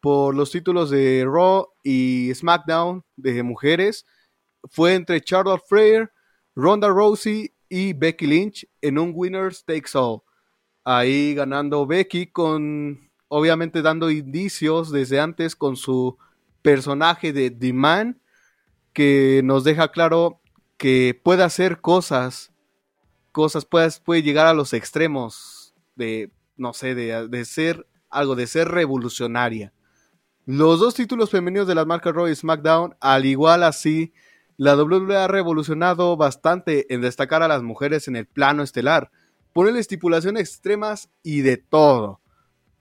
por 0.00 0.34
los 0.34 0.50
títulos 0.50 0.90
de 0.90 1.24
Raw 1.24 1.68
y 1.84 2.32
SmackDown 2.34 3.04
de 3.16 3.42
mujeres 3.44 4.06
fue 4.70 4.94
entre 4.94 5.20
Charlotte 5.20 5.62
Flair, 5.68 6.10
Ronda 6.54 6.88
Rousey 6.88 7.52
y 7.68 7.92
Becky 7.92 8.26
Lynch 8.26 8.68
en 8.80 8.98
un 8.98 9.12
Winners 9.14 9.64
Takes 9.64 9.90
All. 9.94 10.22
Ahí 10.84 11.34
ganando 11.34 11.86
Becky 11.86 12.26
con, 12.26 13.10
obviamente 13.28 13.82
dando 13.82 14.10
indicios 14.10 14.90
desde 14.90 15.20
antes 15.20 15.54
con 15.54 15.76
su 15.76 16.16
personaje 16.62 17.32
de 17.32 17.50
The 17.50 17.72
Man, 17.72 18.20
que 18.92 19.42
nos 19.44 19.64
deja 19.64 19.92
claro 19.92 20.40
que 20.76 21.18
puede 21.22 21.42
hacer 21.42 21.80
cosas, 21.80 22.52
cosas, 23.32 23.64
puede, 23.64 23.90
puede 24.04 24.22
llegar 24.22 24.46
a 24.46 24.54
los 24.54 24.72
extremos 24.72 25.74
de, 25.94 26.30
no 26.56 26.72
sé, 26.72 26.94
de, 26.94 27.28
de 27.28 27.44
ser 27.44 27.86
algo, 28.10 28.34
de 28.34 28.46
ser 28.46 28.68
revolucionaria. 28.68 29.72
Los 30.46 30.80
dos 30.80 30.94
títulos 30.94 31.30
femeninos 31.30 31.68
de 31.68 31.74
las 31.74 31.86
marcas 31.86 32.14
Raw 32.14 32.26
y 32.28 32.34
SmackDown, 32.34 32.96
al 33.00 33.26
igual 33.26 33.62
así, 33.62 34.14
la 34.58 34.76
WWE 34.76 35.16
ha 35.16 35.28
revolucionado 35.28 36.16
bastante 36.16 36.92
en 36.92 37.00
destacar 37.00 37.44
a 37.44 37.48
las 37.48 37.62
mujeres 37.62 38.08
en 38.08 38.16
el 38.16 38.26
plano 38.26 38.64
estelar, 38.64 39.10
ponerle 39.52 39.78
estipulaciones 39.78 40.42
extremas 40.42 41.10
y 41.22 41.42
de 41.42 41.58
todo. 41.58 42.20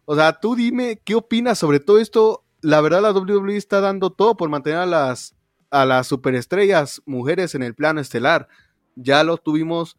O 0.05 0.15
sea, 0.15 0.39
tú 0.39 0.55
dime 0.55 1.00
qué 1.05 1.13
opinas 1.13 1.60
sobre 1.60 1.79
todo 1.79 2.00
esto. 2.00 2.43
La 2.62 2.81
verdad, 2.81 3.03
la 3.03 3.12
WWE 3.12 3.55
está 3.55 3.79
dando 3.79 4.10
todo 4.10 4.36
por 4.36 4.50
mantener 4.50 4.79
a 4.79 4.86
las, 4.88 5.36
a 5.69 5.86
las 5.86 6.07
superestrellas 6.07 7.03
mujeres 7.05 7.53
en 7.53 7.62
el 7.62 7.75
plano 7.75 8.01
estelar. 8.01 8.48
Ya 8.96 9.24
lo 9.24 9.38
tuvimos 9.38 9.98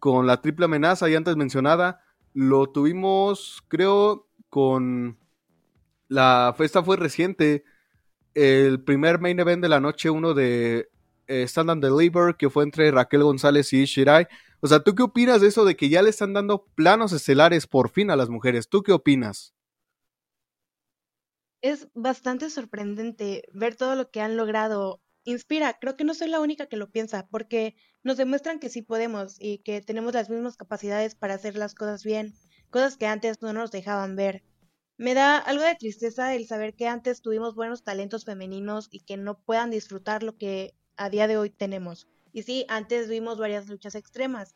con 0.00 0.26
la 0.26 0.40
triple 0.40 0.64
amenaza 0.64 1.08
ya 1.08 1.16
antes 1.16 1.36
mencionada. 1.36 2.00
Lo 2.34 2.66
tuvimos, 2.70 3.62
creo, 3.68 4.26
con 4.48 5.16
la 6.08 6.54
fiesta 6.56 6.82
fue 6.82 6.96
reciente. 6.96 7.62
El 8.34 8.82
primer 8.82 9.20
main 9.20 9.38
event 9.38 9.62
de 9.62 9.68
la 9.68 9.78
noche, 9.78 10.10
uno 10.10 10.34
de 10.34 10.90
eh, 11.30 11.44
Stand 11.44 11.70
and 11.70 11.84
Deliver, 11.84 12.34
que 12.36 12.50
fue 12.50 12.64
entre 12.64 12.90
Raquel 12.90 13.22
González 13.22 13.72
y 13.72 13.84
Shirai. 13.84 14.26
O 14.60 14.66
sea, 14.66 14.80
¿tú 14.80 14.94
qué 14.94 15.02
opinas 15.04 15.40
de 15.40 15.48
eso 15.48 15.64
de 15.64 15.76
que 15.76 15.88
ya 15.88 16.02
le 16.02 16.10
están 16.10 16.34
dando 16.34 16.66
planos 16.74 17.12
estelares 17.12 17.66
por 17.66 17.88
fin 17.88 18.10
a 18.10 18.16
las 18.16 18.28
mujeres? 18.28 18.68
¿Tú 18.68 18.82
qué 18.82 18.92
opinas? 18.92 19.54
Es 21.62 21.88
bastante 21.94 22.50
sorprendente 22.50 23.44
ver 23.52 23.76
todo 23.76 23.94
lo 23.94 24.10
que 24.10 24.20
han 24.20 24.36
logrado. 24.36 25.00
Inspira, 25.24 25.78
creo 25.80 25.96
que 25.96 26.04
no 26.04 26.14
soy 26.14 26.28
la 26.28 26.40
única 26.40 26.66
que 26.66 26.76
lo 26.76 26.90
piensa, 26.90 27.28
porque 27.30 27.76
nos 28.02 28.16
demuestran 28.16 28.58
que 28.58 28.68
sí 28.68 28.82
podemos 28.82 29.36
y 29.38 29.58
que 29.58 29.80
tenemos 29.80 30.14
las 30.14 30.30
mismas 30.30 30.56
capacidades 30.56 31.14
para 31.14 31.34
hacer 31.34 31.56
las 31.56 31.74
cosas 31.74 32.02
bien, 32.02 32.34
cosas 32.70 32.96
que 32.96 33.06
antes 33.06 33.40
no 33.42 33.52
nos 33.52 33.70
dejaban 33.70 34.16
ver. 34.16 34.42
Me 34.96 35.14
da 35.14 35.38
algo 35.38 35.62
de 35.62 35.76
tristeza 35.76 36.34
el 36.34 36.46
saber 36.46 36.74
que 36.74 36.86
antes 36.86 37.22
tuvimos 37.22 37.54
buenos 37.54 37.84
talentos 37.84 38.24
femeninos 38.24 38.88
y 38.90 39.00
que 39.00 39.16
no 39.16 39.40
puedan 39.40 39.70
disfrutar 39.70 40.22
lo 40.22 40.36
que 40.36 40.74
a 40.96 41.10
día 41.10 41.26
de 41.26 41.36
hoy 41.36 41.50
tenemos. 41.50 42.08
Y 42.32 42.42
sí, 42.42 42.66
antes 42.68 43.08
vimos 43.08 43.38
varias 43.38 43.68
luchas 43.68 43.94
extremas. 43.94 44.54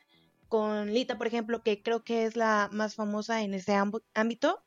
Con 0.48 0.92
Lita, 0.92 1.18
por 1.18 1.26
ejemplo, 1.26 1.62
que 1.62 1.82
creo 1.82 2.04
que 2.04 2.24
es 2.24 2.36
la 2.36 2.68
más 2.72 2.94
famosa 2.94 3.42
en 3.42 3.54
ese 3.54 3.74
ámbito. 4.14 4.64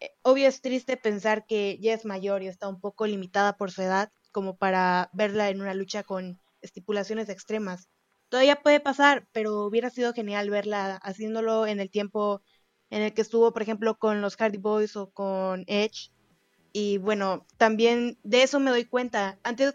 Eh, 0.00 0.10
obvio 0.22 0.48
es 0.48 0.60
triste 0.60 0.96
pensar 0.96 1.46
que 1.46 1.78
ya 1.80 1.94
es 1.94 2.04
mayor 2.04 2.42
y 2.42 2.48
está 2.48 2.68
un 2.68 2.80
poco 2.80 3.06
limitada 3.06 3.56
por 3.56 3.70
su 3.70 3.82
edad 3.82 4.10
como 4.32 4.56
para 4.56 5.10
verla 5.12 5.48
en 5.48 5.60
una 5.60 5.74
lucha 5.74 6.02
con 6.02 6.40
estipulaciones 6.60 7.28
extremas. 7.28 7.88
Todavía 8.28 8.62
puede 8.62 8.80
pasar, 8.80 9.28
pero 9.32 9.64
hubiera 9.64 9.90
sido 9.90 10.12
genial 10.12 10.50
verla 10.50 10.96
haciéndolo 10.96 11.66
en 11.68 11.78
el 11.78 11.90
tiempo 11.90 12.42
en 12.90 13.02
el 13.02 13.14
que 13.14 13.22
estuvo, 13.22 13.52
por 13.52 13.62
ejemplo, 13.62 13.96
con 13.96 14.20
los 14.20 14.36
Hardy 14.36 14.58
Boys 14.58 14.96
o 14.96 15.10
con 15.10 15.64
Edge. 15.68 16.10
Y 16.72 16.98
bueno, 16.98 17.46
también 17.56 18.18
de 18.24 18.42
eso 18.42 18.58
me 18.58 18.70
doy 18.70 18.86
cuenta. 18.86 19.38
Antes, 19.44 19.74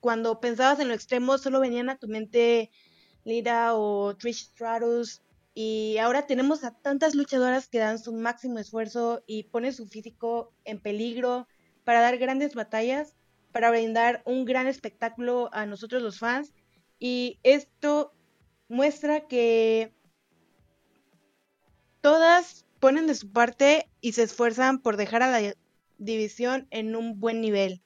cuando 0.00 0.40
pensabas 0.40 0.80
en 0.80 0.88
lo 0.88 0.94
extremo, 0.94 1.38
solo 1.38 1.60
venían 1.60 1.88
a 1.88 1.98
tu 1.98 2.08
mente 2.08 2.70
Lida 3.24 3.74
o 3.74 4.16
Trish 4.16 4.50
Stratus. 4.50 5.22
Y 5.54 5.98
ahora 5.98 6.26
tenemos 6.26 6.62
a 6.64 6.70
tantas 6.70 7.14
luchadoras 7.14 7.68
que 7.68 7.78
dan 7.78 7.98
su 7.98 8.12
máximo 8.12 8.58
esfuerzo 8.58 9.22
y 9.26 9.44
ponen 9.44 9.72
su 9.72 9.86
físico 9.88 10.52
en 10.64 10.80
peligro 10.80 11.48
para 11.84 12.00
dar 12.00 12.18
grandes 12.18 12.54
batallas, 12.54 13.16
para 13.50 13.70
brindar 13.70 14.22
un 14.24 14.44
gran 14.44 14.66
espectáculo 14.66 15.50
a 15.52 15.66
nosotros 15.66 16.02
los 16.02 16.18
fans. 16.18 16.52
Y 16.98 17.40
esto 17.42 18.12
muestra 18.68 19.26
que 19.26 19.92
todas 22.00 22.66
ponen 22.78 23.06
de 23.06 23.14
su 23.14 23.32
parte 23.32 23.88
y 24.00 24.12
se 24.12 24.22
esfuerzan 24.22 24.80
por 24.80 24.96
dejar 24.96 25.22
a 25.22 25.30
la 25.30 25.54
división 25.98 26.68
en 26.70 26.94
un 26.94 27.18
buen 27.18 27.40
nivel. 27.40 27.82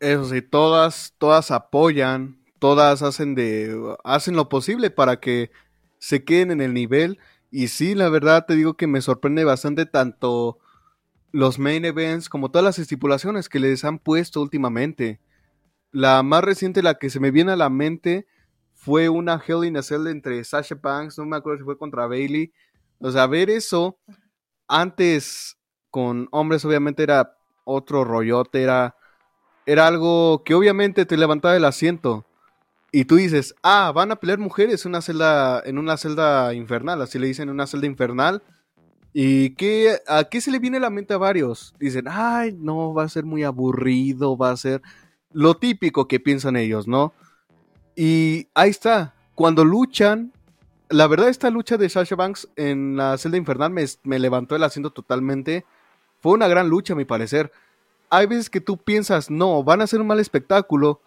Eso 0.00 0.24
sí, 0.24 0.40
todas, 0.42 1.14
todas 1.18 1.50
apoyan, 1.50 2.38
todas 2.58 3.02
hacen 3.02 3.34
de, 3.34 3.96
hacen 4.02 4.34
lo 4.34 4.48
posible 4.48 4.90
para 4.90 5.20
que 5.20 5.50
se 5.98 6.24
queden 6.24 6.50
en 6.50 6.62
el 6.62 6.72
nivel. 6.74 7.18
Y 7.50 7.68
sí, 7.68 7.94
la 7.94 8.08
verdad 8.08 8.46
te 8.46 8.56
digo 8.56 8.76
que 8.76 8.86
me 8.86 9.02
sorprende 9.02 9.44
bastante 9.44 9.84
tanto 9.86 10.58
los 11.32 11.58
main 11.58 11.84
events 11.84 12.28
como 12.28 12.50
todas 12.50 12.64
las 12.64 12.78
estipulaciones 12.78 13.48
que 13.48 13.60
les 13.60 13.84
han 13.84 13.98
puesto 13.98 14.40
últimamente. 14.42 15.20
La 15.92 16.22
más 16.22 16.44
reciente, 16.44 16.82
la 16.82 16.94
que 16.98 17.10
se 17.10 17.20
me 17.20 17.30
viene 17.30 17.52
a 17.52 17.56
la 17.56 17.70
mente, 17.70 18.26
fue 18.74 19.08
una 19.10 19.42
Hell 19.46 19.64
in 19.64 19.76
a 19.76 19.82
Cell 19.82 20.06
entre 20.08 20.42
Sasha 20.44 20.76
Banks, 20.76 21.18
no 21.18 21.26
me 21.26 21.36
acuerdo 21.36 21.58
si 21.58 21.64
fue 21.64 21.78
contra 21.78 22.06
Bailey. 22.06 22.52
O 23.00 23.10
sea, 23.10 23.26
ver 23.26 23.50
eso 23.50 23.98
antes 24.68 25.58
con 25.90 26.28
hombres 26.32 26.64
obviamente 26.64 27.02
era 27.02 27.36
otro 27.64 28.04
rollote, 28.04 28.62
era, 28.62 28.96
era 29.70 29.86
algo 29.86 30.42
que 30.44 30.54
obviamente 30.54 31.06
te 31.06 31.16
levantaba 31.16 31.56
el 31.56 31.64
asiento. 31.64 32.26
Y 32.90 33.04
tú 33.04 33.14
dices, 33.14 33.54
ah, 33.62 33.92
van 33.94 34.10
a 34.10 34.16
pelear 34.16 34.40
mujeres 34.40 34.84
en 34.84 34.90
una 34.90 35.00
celda, 35.00 35.62
en 35.64 35.78
una 35.78 35.96
celda 35.96 36.52
infernal, 36.54 37.00
así 37.02 37.20
le 37.20 37.28
dicen, 37.28 37.44
en 37.44 37.54
una 37.54 37.68
celda 37.68 37.86
infernal. 37.86 38.42
¿Y 39.12 39.50
qué, 39.50 39.98
a 40.08 40.24
qué 40.24 40.40
se 40.40 40.50
le 40.50 40.58
viene 40.58 40.80
la 40.80 40.90
mente 40.90 41.14
a 41.14 41.18
varios? 41.18 41.72
Dicen, 41.78 42.06
ay, 42.08 42.52
no, 42.58 42.92
va 42.94 43.04
a 43.04 43.08
ser 43.08 43.24
muy 43.24 43.44
aburrido, 43.44 44.36
va 44.36 44.50
a 44.50 44.56
ser 44.56 44.82
lo 45.32 45.54
típico 45.54 46.08
que 46.08 46.18
piensan 46.18 46.56
ellos, 46.56 46.88
¿no? 46.88 47.12
Y 47.94 48.48
ahí 48.54 48.70
está. 48.70 49.14
Cuando 49.36 49.64
luchan, 49.64 50.32
la 50.88 51.06
verdad, 51.06 51.28
esta 51.28 51.48
lucha 51.48 51.76
de 51.76 51.88
Sasha 51.88 52.16
Banks 52.16 52.48
en 52.56 52.96
la 52.96 53.16
celda 53.18 53.36
infernal 53.36 53.70
me, 53.70 54.18
levantó 54.18 54.56
el 54.56 54.64
asiento 54.64 54.90
totalmente. 54.90 55.64
Fue 56.18 56.32
una 56.32 56.48
gran 56.48 56.68
lucha, 56.68 56.94
a 56.94 56.96
mi 56.96 57.04
parecer. 57.04 57.52
Hay 58.10 58.26
veces 58.26 58.50
que 58.50 58.60
tú 58.60 58.76
piensas, 58.76 59.30
no, 59.30 59.62
van 59.62 59.80
a 59.80 59.84
hacer 59.84 60.00
un 60.00 60.08
mal 60.08 60.20
espectáculo, 60.20 61.00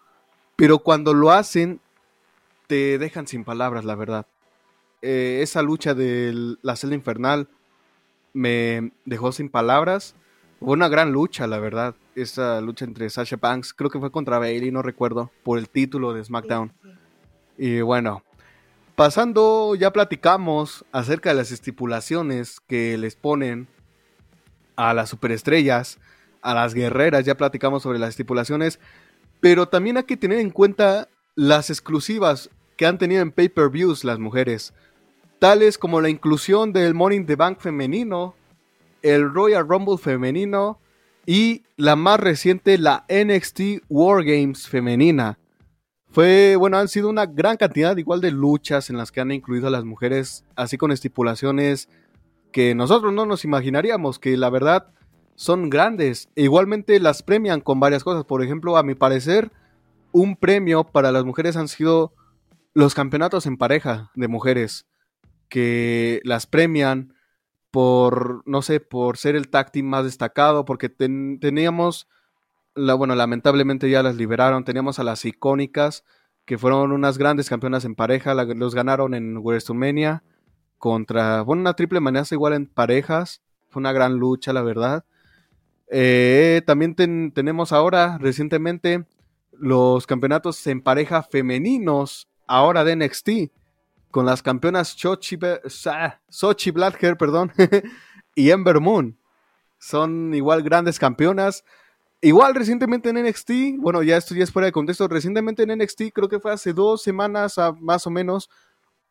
pero 0.56 0.78
cuando 0.78 1.12
lo 1.12 1.30
hacen, 1.30 1.80
te 2.66 2.98
dejan 2.98 3.26
sin 3.26 3.44
palabras, 3.44 3.84
la 3.84 3.94
verdad. 3.94 4.26
Eh, 5.02 5.40
esa 5.42 5.60
lucha 5.62 5.94
de 5.94 6.56
la 6.62 6.76
celda 6.76 6.94
infernal 6.94 7.48
me 8.32 8.92
dejó 9.04 9.32
sin 9.32 9.50
palabras. 9.50 10.14
Fue 10.60 10.72
una 10.72 10.88
gran 10.88 11.12
lucha, 11.12 11.46
la 11.46 11.58
verdad. 11.58 11.94
Esa 12.14 12.60
lucha 12.62 12.86
entre 12.86 13.10
Sasha 13.10 13.36
Banks, 13.36 13.74
creo 13.74 13.90
que 13.90 14.00
fue 14.00 14.10
contra 14.10 14.38
Bailey, 14.38 14.70
no 14.70 14.80
recuerdo, 14.80 15.30
por 15.42 15.58
el 15.58 15.68
título 15.68 16.14
de 16.14 16.24
SmackDown. 16.24 16.72
Y 17.58 17.82
bueno, 17.82 18.22
pasando, 18.96 19.74
ya 19.74 19.92
platicamos 19.92 20.84
acerca 20.90 21.30
de 21.30 21.36
las 21.36 21.52
estipulaciones 21.52 22.60
que 22.60 22.96
les 22.96 23.14
ponen 23.14 23.68
a 24.76 24.94
las 24.94 25.10
superestrellas. 25.10 25.98
A 26.44 26.54
las 26.54 26.74
guerreras, 26.74 27.24
ya 27.24 27.36
platicamos 27.36 27.82
sobre 27.82 27.98
las 27.98 28.10
estipulaciones, 28.10 28.78
pero 29.40 29.66
también 29.66 29.96
hay 29.96 30.04
que 30.04 30.16
tener 30.16 30.38
en 30.38 30.50
cuenta 30.50 31.08
las 31.34 31.70
exclusivas 31.70 32.50
que 32.76 32.86
han 32.86 32.98
tenido 32.98 33.22
en 33.22 33.32
pay-per-views 33.32 34.04
las 34.04 34.18
mujeres, 34.18 34.74
tales 35.38 35.78
como 35.78 36.00
la 36.00 36.10
inclusión 36.10 36.72
del 36.72 36.94
Morning 36.94 37.24
the 37.24 37.34
Bank 37.34 37.58
femenino, 37.60 38.34
el 39.02 39.32
Royal 39.32 39.66
Rumble 39.66 39.98
femenino 39.98 40.78
y 41.26 41.62
la 41.76 41.96
más 41.96 42.20
reciente, 42.20 42.78
la 42.78 43.04
NXT 43.08 43.84
War 43.88 44.22
Games 44.22 44.68
femenina. 44.68 45.38
Fue, 46.10 46.56
bueno, 46.56 46.76
han 46.76 46.88
sido 46.88 47.08
una 47.08 47.26
gran 47.26 47.56
cantidad 47.56 47.96
igual 47.96 48.20
de 48.20 48.30
luchas 48.30 48.90
en 48.90 48.98
las 48.98 49.10
que 49.10 49.20
han 49.20 49.32
incluido 49.32 49.66
a 49.66 49.70
las 49.70 49.84
mujeres, 49.84 50.44
así 50.56 50.76
con 50.76 50.92
estipulaciones 50.92 51.88
que 52.52 52.74
nosotros 52.74 53.12
no 53.12 53.26
nos 53.26 53.44
imaginaríamos, 53.44 54.18
que 54.18 54.36
la 54.36 54.48
verdad 54.48 54.94
son 55.34 55.70
grandes. 55.70 56.28
E 56.36 56.42
igualmente 56.42 57.00
las 57.00 57.22
premian 57.22 57.60
con 57.60 57.80
varias 57.80 58.04
cosas. 58.04 58.24
Por 58.24 58.42
ejemplo, 58.42 58.76
a 58.76 58.82
mi 58.82 58.94
parecer, 58.94 59.52
un 60.12 60.36
premio 60.36 60.84
para 60.84 61.12
las 61.12 61.24
mujeres 61.24 61.56
han 61.56 61.68
sido 61.68 62.12
los 62.72 62.94
campeonatos 62.94 63.46
en 63.46 63.56
pareja 63.56 64.10
de 64.14 64.28
mujeres, 64.28 64.86
que 65.48 66.20
las 66.24 66.46
premian 66.46 67.14
por, 67.70 68.42
no 68.46 68.62
sé, 68.62 68.80
por 68.80 69.16
ser 69.16 69.36
el 69.36 69.48
tag 69.48 69.70
más 69.82 70.04
destacado, 70.04 70.64
porque 70.64 70.88
teníamos, 70.88 72.08
bueno, 72.74 73.14
lamentablemente 73.14 73.90
ya 73.90 74.02
las 74.02 74.16
liberaron, 74.16 74.64
teníamos 74.64 74.98
a 74.98 75.04
las 75.04 75.24
icónicas, 75.24 76.04
que 76.44 76.58
fueron 76.58 76.92
unas 76.92 77.18
grandes 77.18 77.48
campeonas 77.48 77.84
en 77.84 77.94
pareja, 77.94 78.34
los 78.34 78.74
ganaron 78.74 79.14
en 79.14 79.38
WrestleMania 79.38 80.22
contra, 80.78 81.42
bueno, 81.42 81.62
una 81.62 81.74
triple 81.74 81.98
amenaza 81.98 82.34
igual 82.34 82.52
en 82.52 82.66
parejas, 82.66 83.42
fue 83.68 83.80
una 83.80 83.92
gran 83.92 84.14
lucha, 84.16 84.52
la 84.52 84.62
verdad. 84.62 85.04
Eh, 85.88 86.62
también 86.66 86.94
tenemos 87.32 87.72
ahora, 87.72 88.18
recientemente, 88.18 89.04
los 89.52 90.06
campeonatos 90.06 90.66
en 90.66 90.82
pareja 90.82 91.22
femeninos, 91.22 92.28
ahora 92.46 92.84
de 92.84 92.96
NXT, 92.96 93.30
con 94.10 94.26
las 94.26 94.42
campeonas 94.42 94.88
Sochi, 94.88 95.38
Sochi 96.28 96.70
Blackhair, 96.70 97.16
perdón, 97.16 97.52
y 98.34 98.50
Ember 98.50 98.80
Moon. 98.80 99.18
Son 99.78 100.34
igual 100.34 100.62
grandes 100.62 100.98
campeonas. 100.98 101.64
Igual 102.20 102.54
recientemente 102.54 103.10
en 103.10 103.22
NXT, 103.22 103.50
bueno, 103.78 104.02
ya 104.02 104.16
esto 104.16 104.34
ya 104.34 104.44
es 104.44 104.50
fuera 104.50 104.66
de 104.66 104.72
contexto, 104.72 105.06
recientemente 105.08 105.62
en 105.62 105.78
NXT, 105.78 106.04
creo 106.14 106.28
que 106.28 106.40
fue 106.40 106.52
hace 106.52 106.72
dos 106.72 107.02
semanas 107.02 107.56
más 107.80 108.06
o 108.06 108.10
menos, 108.10 108.48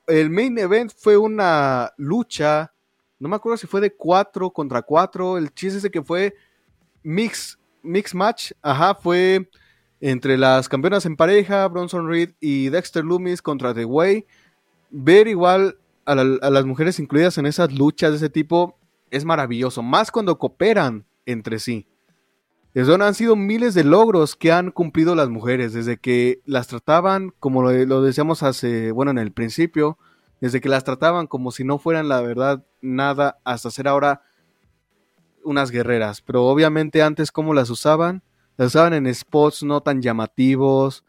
el 0.08 0.32
main 0.32 0.58
event 0.58 0.92
fue 0.98 1.16
una 1.16 1.92
lucha, 1.98 2.74
no 3.20 3.30
me 3.30 3.36
acuerdo 3.36 3.58
si 3.58 3.68
fue 3.68 3.82
de 3.82 3.96
4 3.96 4.50
contra 4.50 4.82
4, 4.82 5.38
el 5.38 5.54
chiste 5.54 5.78
ese 5.78 5.92
que 5.92 6.02
fue 6.02 6.34
mix, 7.04 7.60
mix 7.82 8.16
match, 8.16 8.52
ajá, 8.62 8.96
fue 8.96 9.50
entre 10.02 10.38
las 10.38 10.68
campeonas 10.68 11.06
en 11.06 11.16
pareja, 11.16 11.68
Bronson 11.68 12.10
Reed 12.10 12.32
y 12.42 12.70
Dexter 12.70 13.06
Loomis 13.06 13.42
contra 13.42 13.74
The 13.74 13.86
Way. 13.86 14.26
Ver 14.90 15.28
igual 15.28 15.78
a, 16.06 16.16
las 16.16 16.66
mujeres 16.66 17.00
incluidas 17.00 17.38
en 17.38 17.46
esas 17.46 17.72
luchas 17.72 18.12
de 18.12 18.18
ese 18.18 18.30
tipo 18.30 18.78
es 19.12 19.26
maravilloso, 19.26 19.82
más 19.82 20.12
cuando 20.12 20.38
cooperan 20.38 21.06
entre 21.26 21.60
sí. 21.60 21.88
Eso 22.74 22.96
han 22.96 23.14
sido 23.14 23.36
miles 23.36 23.76
de 23.76 23.84
logros 23.84 24.36
que 24.36 24.52
han 24.52 24.72
cumplido 24.72 25.14
las 25.14 25.30
mujeres, 25.30 25.74
desde 25.74 25.98
que 25.98 26.42
las 26.46 26.68
trataban, 26.68 27.32
como 27.40 27.62
lo, 27.62 27.72
lo, 27.86 28.02
decíamos 28.02 28.42
hace, 28.42 28.92
bueno, 28.92 29.12
en 29.12 29.20
el 29.20 29.32
principio, 29.32 30.00
desde 30.42 30.60
que 30.60 30.70
las 30.70 30.84
trataban 30.84 31.28
como 31.28 31.52
si 31.52 31.64
no 31.64 31.78
fueran 31.78 32.10
la 32.10 32.20
verdad 32.22 32.66
nada, 32.82 33.38
hasta 33.44 33.70
ser 33.70 33.88
ahora 33.88 34.24
unas 35.44 35.72
guerreras, 35.72 36.22
pero 36.22 36.46
obviamente 36.46 37.02
antes 37.02 37.32
cómo 37.32 37.54
las 37.54 37.70
usaban, 37.70 38.24
las 38.58 38.68
usaban 38.68 38.94
en 38.94 39.14
spots 39.14 39.64
no 39.64 39.82
tan 39.82 40.02
llamativos, 40.02 41.04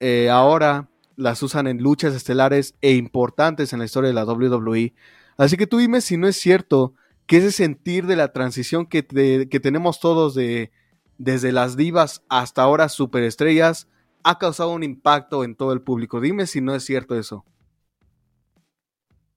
eh, 0.00 0.30
ahora 0.30 0.90
las 1.16 1.42
usan 1.42 1.66
en 1.66 1.78
luchas 1.78 2.14
estelares 2.14 2.74
e 2.80 2.92
importantes 2.92 3.72
en 3.72 3.78
la 3.78 3.84
historia 3.84 4.08
de 4.08 4.14
la 4.14 4.24
WWE. 4.24 4.94
Así 5.36 5.56
que 5.56 5.66
tú 5.66 5.78
dime 5.78 6.00
si 6.00 6.16
no 6.16 6.26
es 6.28 6.36
cierto 6.36 6.94
que 7.26 7.38
ese 7.38 7.52
sentir 7.52 8.06
de 8.06 8.16
la 8.16 8.32
transición 8.32 8.86
que, 8.86 9.06
que 9.06 9.60
tenemos 9.60 10.00
todos 10.00 10.34
de 10.34 10.70
desde 11.18 11.52
las 11.52 11.76
divas 11.76 12.24
hasta 12.28 12.62
ahora 12.62 12.88
superestrellas 12.88 13.88
ha 14.24 14.38
causado 14.38 14.70
un 14.70 14.82
impacto 14.82 15.44
en 15.44 15.54
todo 15.54 15.72
el 15.72 15.82
público. 15.82 16.20
Dime 16.20 16.46
si 16.46 16.60
no 16.60 16.74
es 16.74 16.84
cierto 16.84 17.16
eso. 17.16 17.44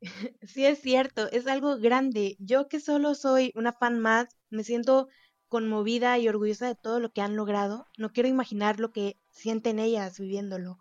Sí 0.41 0.65
es 0.65 0.79
cierto, 0.79 1.29
es 1.31 1.47
algo 1.47 1.77
grande. 1.77 2.35
Yo 2.39 2.67
que 2.67 2.79
solo 2.79 3.15
soy 3.15 3.51
una 3.55 3.73
fan 3.73 3.99
más, 3.99 4.27
me 4.49 4.63
siento 4.63 5.07
conmovida 5.47 6.17
y 6.17 6.27
orgullosa 6.27 6.67
de 6.67 6.75
todo 6.75 6.99
lo 6.99 7.11
que 7.11 7.21
han 7.21 7.35
logrado. 7.35 7.87
No 7.97 8.11
quiero 8.11 8.29
imaginar 8.29 8.79
lo 8.79 8.91
que 8.91 9.17
sienten 9.31 9.79
ellas 9.79 10.19
viviéndolo. 10.19 10.79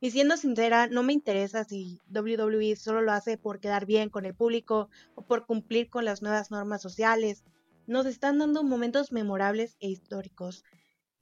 Y 0.00 0.10
siendo 0.10 0.36
sincera, 0.36 0.88
no 0.88 1.02
me 1.02 1.12
interesa 1.12 1.64
si 1.64 2.00
WWE 2.08 2.76
solo 2.76 3.02
lo 3.02 3.12
hace 3.12 3.38
por 3.38 3.60
quedar 3.60 3.86
bien 3.86 4.10
con 4.10 4.26
el 4.26 4.34
público 4.34 4.88
o 5.14 5.22
por 5.22 5.46
cumplir 5.46 5.90
con 5.90 6.04
las 6.04 6.22
nuevas 6.22 6.50
normas 6.50 6.82
sociales. 6.82 7.44
Nos 7.86 8.06
están 8.06 8.38
dando 8.38 8.64
momentos 8.64 9.12
memorables 9.12 9.76
e 9.80 9.88
históricos, 9.88 10.64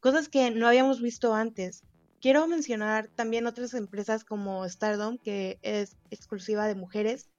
cosas 0.01 0.29
que 0.29 0.51
no 0.51 0.67
habíamos 0.67 1.01
visto 1.01 1.35
antes. 1.35 1.85
Quiero 2.21 2.47
mencionar 2.47 3.09
también 3.09 3.47
otras 3.47 3.73
empresas 3.73 4.25
como 4.25 4.69
Stardom, 4.69 5.17
que 5.19 5.59
es 5.63 5.97
exclusiva 6.11 6.67
de 6.67 6.75
mujeres, 6.75 7.30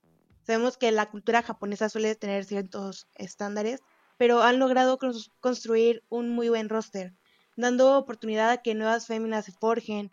Sabemos 0.43 0.77
que 0.77 0.91
la 0.91 1.09
cultura 1.09 1.43
japonesa 1.43 1.89
suele 1.89 2.15
tener 2.15 2.45
ciertos 2.45 3.07
estándares, 3.15 3.81
pero 4.17 4.41
han 4.43 4.59
logrado 4.59 4.97
construir 5.39 6.03
un 6.09 6.29
muy 6.29 6.49
buen 6.49 6.69
roster, 6.69 7.13
dando 7.57 7.97
oportunidad 7.97 8.49
a 8.49 8.61
que 8.61 8.75
nuevas 8.75 9.07
féminas 9.07 9.45
se 9.45 9.51
forjen. 9.51 10.11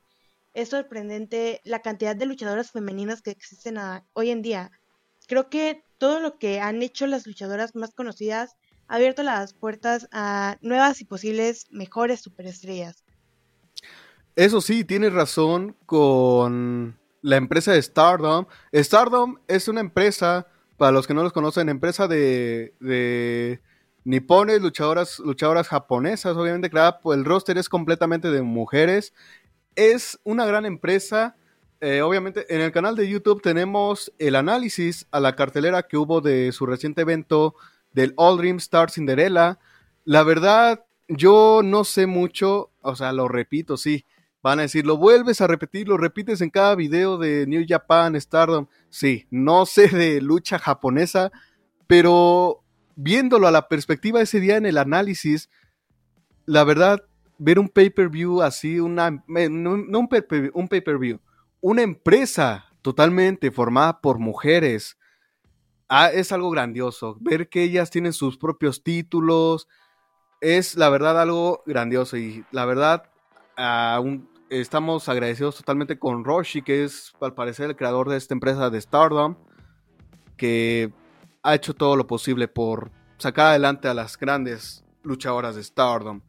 Es 0.54 0.70
sorprendente 0.70 1.60
la 1.64 1.80
cantidad 1.80 2.16
de 2.16 2.26
luchadoras 2.26 2.70
femeninas 2.70 3.22
que 3.22 3.30
existen 3.30 3.78
hoy 4.12 4.30
en 4.30 4.42
día. 4.42 4.70
Creo 5.26 5.50
que 5.50 5.82
todo 5.98 6.20
lo 6.20 6.38
que 6.38 6.60
han 6.60 6.82
hecho 6.82 7.06
las 7.06 7.26
luchadoras 7.26 7.74
más 7.74 7.94
conocidas 7.94 8.56
ha 8.86 8.94
abierto 8.96 9.22
las 9.22 9.52
puertas 9.52 10.08
a 10.10 10.56
nuevas 10.62 11.00
y 11.00 11.04
posibles 11.04 11.66
mejores 11.70 12.20
superestrellas. 12.20 13.04
Eso 14.36 14.60
sí, 14.60 14.84
tienes 14.84 15.12
razón 15.12 15.76
con 15.84 16.98
la 17.22 17.36
empresa 17.36 17.72
de 17.72 17.82
Stardom. 17.82 18.46
Stardom 18.72 19.38
es 19.48 19.68
una 19.68 19.80
empresa, 19.80 20.46
para 20.76 20.92
los 20.92 21.06
que 21.06 21.14
no 21.14 21.22
los 21.22 21.32
conocen, 21.32 21.68
empresa 21.68 22.08
de, 22.08 22.74
de 22.80 23.60
nipones, 24.04 24.60
luchadoras, 24.60 25.18
luchadoras 25.18 25.68
japonesas, 25.68 26.36
obviamente, 26.36 26.70
claro, 26.70 27.12
el 27.12 27.24
roster 27.24 27.58
es 27.58 27.68
completamente 27.68 28.30
de 28.30 28.42
mujeres. 28.42 29.12
Es 29.74 30.18
una 30.24 30.46
gran 30.46 30.66
empresa. 30.66 31.36
Eh, 31.80 32.02
obviamente, 32.02 32.52
en 32.54 32.60
el 32.60 32.72
canal 32.72 32.96
de 32.96 33.08
YouTube 33.08 33.42
tenemos 33.42 34.12
el 34.18 34.34
análisis 34.34 35.06
a 35.10 35.20
la 35.20 35.36
cartelera 35.36 35.84
que 35.84 35.96
hubo 35.96 36.20
de 36.20 36.50
su 36.52 36.66
reciente 36.66 37.02
evento 37.02 37.54
del 37.92 38.14
All 38.16 38.38
Dream 38.38 38.56
Star 38.56 38.90
Cinderella. 38.90 39.58
La 40.04 40.22
verdad, 40.22 40.84
yo 41.08 41.60
no 41.64 41.84
sé 41.84 42.06
mucho, 42.06 42.70
o 42.80 42.96
sea, 42.96 43.12
lo 43.12 43.28
repito, 43.28 43.76
sí 43.76 44.04
Van 44.42 44.58
a 44.58 44.62
decir, 44.62 44.86
lo 44.86 44.96
vuelves 44.96 45.40
a 45.40 45.46
repetir, 45.46 45.88
lo 45.88 45.96
repites 45.96 46.40
en 46.40 46.50
cada 46.50 46.74
video 46.76 47.18
de 47.18 47.46
New 47.46 47.64
Japan, 47.66 48.18
Stardom. 48.20 48.66
Sí, 48.88 49.26
no 49.30 49.66
sé 49.66 49.88
de 49.88 50.20
lucha 50.20 50.58
japonesa, 50.58 51.32
pero 51.86 52.62
viéndolo 52.94 53.46
a 53.46 53.52
la 53.52 53.68
perspectiva 53.68 54.20
ese 54.20 54.40
día 54.40 54.56
en 54.56 54.66
el 54.66 54.78
análisis, 54.78 55.50
la 56.46 56.64
verdad, 56.64 57.04
ver 57.38 57.58
un 57.58 57.68
pay-per-view 57.68 58.42
así, 58.42 58.80
una, 58.80 59.24
no, 59.28 59.72
un 59.72 60.08
pay-per-view, 60.08 61.20
una 61.60 61.82
empresa 61.82 62.66
totalmente 62.82 63.50
formada 63.50 64.00
por 64.00 64.18
mujeres, 64.18 64.98
ah, 65.88 66.10
es 66.10 66.32
algo 66.32 66.50
grandioso. 66.50 67.16
Ver 67.20 67.48
que 67.48 67.62
ellas 67.62 67.90
tienen 67.90 68.12
sus 68.12 68.38
propios 68.38 68.82
títulos, 68.82 69.68
es 70.40 70.76
la 70.76 70.88
verdad 70.88 71.20
algo 71.20 71.62
grandioso 71.66 72.16
y 72.16 72.44
la 72.50 72.64
verdad 72.64 73.07
estamos 74.50 75.08
agradecidos 75.08 75.56
totalmente 75.56 75.98
con 75.98 76.24
Roshi, 76.24 76.62
que 76.62 76.84
es 76.84 77.12
al 77.20 77.34
parecer 77.34 77.70
el 77.70 77.76
creador 77.76 78.08
de 78.08 78.16
esta 78.16 78.34
empresa 78.34 78.70
de 78.70 78.80
Stardom, 78.80 79.36
que 80.36 80.92
ha 81.42 81.54
hecho 81.54 81.74
todo 81.74 81.96
lo 81.96 82.06
posible 82.06 82.48
por 82.48 82.90
sacar 83.18 83.48
adelante 83.48 83.88
a 83.88 83.94
las 83.94 84.16
grandes 84.16 84.84
luchadoras 85.02 85.56
de 85.56 85.64
Stardom. 85.64 86.20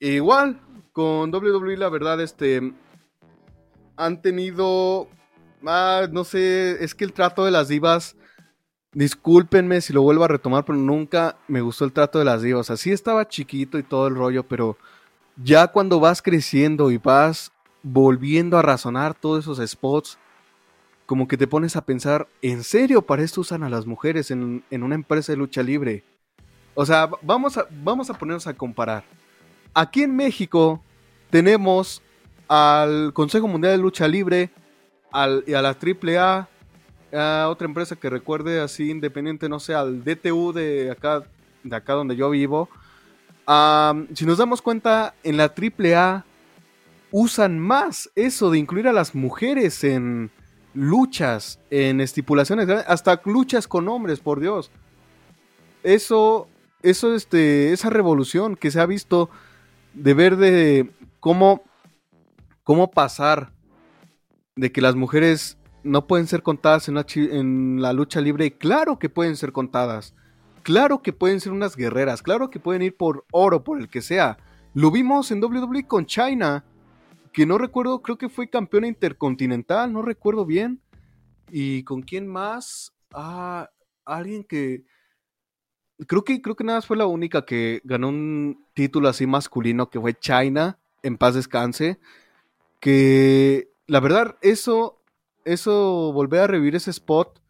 igual, 0.00 0.60
con 0.92 1.34
WWE, 1.34 1.76
la 1.76 1.90
verdad, 1.90 2.20
este, 2.20 2.72
han 3.96 4.22
tenido, 4.22 5.08
ah, 5.66 6.06
no 6.10 6.24
sé, 6.24 6.82
es 6.82 6.94
que 6.94 7.04
el 7.04 7.12
trato 7.12 7.44
de 7.44 7.50
las 7.50 7.68
divas, 7.68 8.16
discúlpenme 8.92 9.82
si 9.82 9.92
lo 9.92 10.00
vuelvo 10.00 10.24
a 10.24 10.28
retomar, 10.28 10.64
pero 10.64 10.78
nunca 10.78 11.36
me 11.48 11.60
gustó 11.60 11.84
el 11.84 11.92
trato 11.92 12.18
de 12.18 12.24
las 12.24 12.40
divas. 12.40 12.70
Así 12.70 12.92
estaba 12.92 13.28
chiquito 13.28 13.78
y 13.78 13.82
todo 13.82 14.06
el 14.06 14.14
rollo, 14.14 14.44
pero 14.48 14.78
ya 15.36 15.66
cuando 15.68 16.00
vas 16.00 16.22
creciendo 16.22 16.90
y 16.90 16.98
vas 16.98 17.52
volviendo 17.82 18.58
a 18.58 18.62
razonar 18.62 19.14
todos 19.14 19.44
esos 19.44 19.70
spots, 19.70 20.18
como 21.06 21.28
que 21.28 21.36
te 21.36 21.46
pones 21.46 21.76
a 21.76 21.84
pensar, 21.84 22.26
¿en 22.42 22.64
serio 22.64 23.02
para 23.02 23.22
esto 23.22 23.42
usan 23.42 23.62
a 23.62 23.70
las 23.70 23.86
mujeres 23.86 24.30
en, 24.30 24.64
una 24.70 24.94
empresa 24.94 25.32
de 25.32 25.38
lucha 25.38 25.62
libre? 25.62 26.02
O 26.74 26.84
sea, 26.84 27.08
vamos 27.22 27.56
a, 27.56 27.66
vamos 27.70 28.10
a 28.10 28.14
ponernos 28.14 28.46
a 28.46 28.54
comparar. 28.54 29.04
Aquí 29.72 30.02
en 30.02 30.16
México 30.16 30.82
tenemos 31.30 32.02
al 32.48 33.12
Consejo 33.12 33.46
Mundial 33.46 33.76
de 33.76 33.82
Lucha 33.82 34.08
Libre 34.08 34.50
al, 35.12 35.44
y 35.46 35.54
a 35.54 35.62
la 35.62 35.76
AAA, 35.76 36.48
a 37.12 37.48
otra 37.48 37.66
empresa 37.66 37.96
que 37.96 38.10
recuerde 38.10 38.60
así 38.60 38.90
independiente, 38.90 39.48
no 39.48 39.60
sé, 39.60 39.74
al 39.74 40.04
DTU 40.04 40.52
de 40.52 40.90
acá, 40.90 41.22
de 41.62 41.76
acá 41.76 41.92
donde 41.94 42.16
yo 42.16 42.30
vivo. 42.30 42.68
Si 44.14 44.26
nos 44.26 44.38
damos 44.38 44.62
cuenta, 44.62 45.14
en 45.22 45.36
la 45.36 45.52
AAA 45.54 46.24
usan 47.12 47.58
más 47.58 48.10
eso 48.14 48.50
de 48.50 48.58
incluir 48.58 48.88
a 48.88 48.92
las 48.92 49.14
mujeres 49.14 49.84
en 49.84 50.30
luchas, 50.74 51.60
en 51.70 52.00
estipulaciones, 52.00 52.68
hasta 52.68 53.20
luchas 53.24 53.68
con 53.68 53.88
hombres, 53.88 54.20
por 54.20 54.40
Dios. 54.40 54.70
Eso, 55.82 56.48
eso, 56.82 57.14
este, 57.14 57.72
esa 57.72 57.90
revolución 57.90 58.56
que 58.56 58.70
se 58.70 58.80
ha 58.80 58.86
visto 58.86 59.30
de 59.94 60.14
ver 60.14 60.36
de 60.36 60.90
cómo, 61.20 61.62
cómo 62.64 62.90
pasar 62.90 63.52
de 64.56 64.72
que 64.72 64.80
las 64.80 64.96
mujeres 64.96 65.58
no 65.84 66.06
pueden 66.06 66.26
ser 66.26 66.42
contadas 66.42 66.88
en 66.88 66.96
la, 66.96 67.06
en 67.14 67.80
la 67.80 67.92
lucha 67.92 68.20
libre, 68.20 68.58
claro 68.58 68.98
que 68.98 69.08
pueden 69.08 69.36
ser 69.36 69.52
contadas. 69.52 70.14
Claro 70.66 71.00
que 71.00 71.12
pueden 71.12 71.40
ser 71.40 71.52
unas 71.52 71.76
guerreras, 71.76 72.22
claro 72.22 72.50
que 72.50 72.58
pueden 72.58 72.82
ir 72.82 72.96
por 72.96 73.24
oro, 73.30 73.62
por 73.62 73.78
el 73.78 73.88
que 73.88 74.02
sea. 74.02 74.36
Lo 74.74 74.90
vimos 74.90 75.30
en 75.30 75.40
WWE 75.40 75.86
con 75.86 76.06
China 76.06 76.64
que 77.32 77.46
no 77.46 77.56
recuerdo, 77.56 78.02
creo 78.02 78.18
que 78.18 78.28
fue 78.28 78.50
campeona 78.50 78.88
intercontinental, 78.88 79.92
no 79.92 80.02
recuerdo 80.02 80.44
bien. 80.44 80.80
¿Y 81.52 81.84
con 81.84 82.02
quién 82.02 82.26
más? 82.26 82.92
Ah, 83.12 83.70
alguien 84.04 84.42
que... 84.42 84.82
Creo 86.08 86.24
que, 86.24 86.42
creo 86.42 86.56
que 86.56 86.64
nada 86.64 86.78
más 86.78 86.86
fue 86.86 86.96
la 86.96 87.06
única 87.06 87.46
que 87.46 87.80
ganó 87.84 88.08
un 88.08 88.66
título 88.74 89.08
así 89.08 89.24
masculino, 89.24 89.88
que 89.88 90.00
fue 90.00 90.14
China, 90.14 90.80
en 91.04 91.16
paz 91.16 91.36
descanse. 91.36 92.00
Que 92.80 93.70
la 93.86 94.00
verdad, 94.00 94.36
eso, 94.40 95.00
eso, 95.44 96.12
volver 96.12 96.40
a 96.40 96.46
revivir 96.48 96.74
ese 96.74 96.90
spot, 96.90 97.40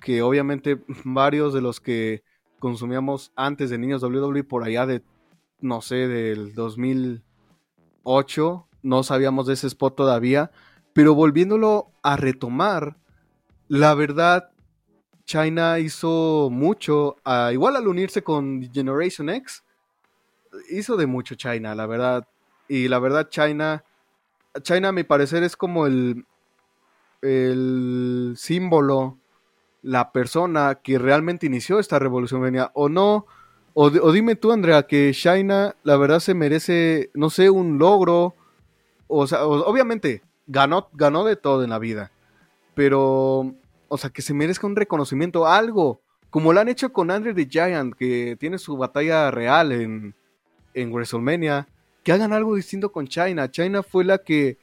que 0.00 0.22
obviamente 0.22 0.82
varios 1.04 1.52
de 1.52 1.60
los 1.60 1.78
que 1.78 2.24
consumíamos 2.62 3.32
antes 3.34 3.70
de 3.70 3.78
niños 3.78 4.04
WWE 4.04 4.44
por 4.44 4.62
allá 4.62 4.86
de, 4.86 5.02
no 5.60 5.82
sé, 5.82 6.06
del 6.06 6.54
2008, 6.54 8.68
no 8.84 9.02
sabíamos 9.02 9.48
de 9.48 9.54
ese 9.54 9.66
spot 9.66 9.96
todavía, 9.96 10.52
pero 10.92 11.16
volviéndolo 11.16 11.90
a 12.04 12.16
retomar, 12.16 12.96
la 13.66 13.94
verdad, 13.94 14.52
China 15.24 15.80
hizo 15.80 16.50
mucho, 16.52 17.16
igual 17.50 17.74
al 17.74 17.88
unirse 17.88 18.22
con 18.22 18.70
Generation 18.72 19.28
X, 19.30 19.64
hizo 20.70 20.96
de 20.96 21.06
mucho 21.06 21.34
China, 21.34 21.74
la 21.74 21.86
verdad. 21.86 22.28
Y 22.68 22.86
la 22.86 23.00
verdad, 23.00 23.28
China, 23.28 23.82
China 24.62 24.90
a 24.90 24.92
mi 24.92 25.02
parecer 25.02 25.42
es 25.42 25.56
como 25.56 25.86
el, 25.86 26.24
el 27.22 28.34
símbolo, 28.36 29.18
la 29.82 30.12
persona 30.12 30.80
que 30.82 30.98
realmente 30.98 31.46
inició 31.46 31.78
esta 31.78 31.98
revolución 31.98 32.40
venía, 32.40 32.70
o 32.74 32.88
no, 32.88 33.26
o, 33.74 33.86
o, 33.86 34.12
dime 34.12 34.36
tú, 34.36 34.52
Andrea, 34.52 34.84
que 34.84 35.12
China, 35.12 35.76
la 35.82 35.96
verdad 35.96 36.20
se 36.20 36.34
merece, 36.34 37.10
no 37.14 37.30
sé, 37.30 37.50
un 37.50 37.78
logro, 37.78 38.34
o 39.08 39.26
sea, 39.26 39.44
obviamente 39.44 40.22
ganó, 40.46 40.88
ganó 40.92 41.24
de 41.24 41.36
todo 41.36 41.64
en 41.64 41.70
la 41.70 41.78
vida, 41.78 42.12
pero, 42.74 43.54
o 43.88 43.98
sea, 43.98 44.10
que 44.10 44.22
se 44.22 44.34
merezca 44.34 44.66
un 44.66 44.76
reconocimiento, 44.76 45.46
algo, 45.46 46.00
como 46.30 46.52
lo 46.52 46.60
han 46.60 46.68
hecho 46.68 46.92
con 46.92 47.10
Andre 47.10 47.34
the 47.34 47.46
Giant, 47.46 47.94
que 47.94 48.36
tiene 48.40 48.58
su 48.58 48.76
batalla 48.76 49.30
real 49.30 49.72
en, 49.72 50.14
en 50.74 50.92
WrestleMania, 50.92 51.68
que 52.02 52.12
hagan 52.12 52.32
algo 52.32 52.54
distinto 52.54 52.90
con 52.90 53.06
China. 53.06 53.50
China 53.50 53.82
fue 53.82 54.04
la 54.04 54.18
que 54.18 54.58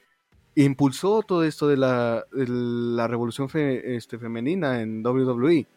impulsó 0.66 1.22
todo 1.22 1.44
esto 1.44 1.68
de 1.68 1.78
la, 1.78 2.26
la 2.32 3.08
revolución 3.08 3.50
este, 3.54 4.18
femenina 4.18 4.82
en 4.82 5.06
WWE. 5.06 5.68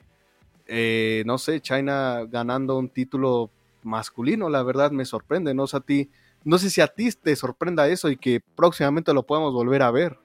Eh, 0.66 1.22
no 1.26 1.38
sé, 1.38 1.60
China 1.60 2.24
ganando 2.28 2.78
un 2.78 2.88
título 2.88 3.50
masculino, 3.82 4.48
la 4.48 4.62
verdad 4.62 4.90
me 4.90 5.04
sorprende, 5.04 5.54
¿no? 5.54 5.66
Sea, 5.66 5.80
a 5.80 5.82
ti, 5.82 6.10
no 6.44 6.58
sé 6.58 6.70
si 6.70 6.80
a 6.80 6.88
ti 6.88 7.10
te 7.12 7.34
sorprenda 7.36 7.88
eso 7.88 8.08
y 8.10 8.16
que 8.16 8.40
próximamente 8.40 9.12
lo 9.12 9.24
podamos 9.24 9.52
volver 9.52 9.82
a 9.82 9.90
ver. 9.90 10.18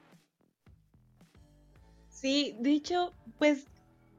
Sí, 2.10 2.56
dicho, 2.60 3.14
pues, 3.38 3.68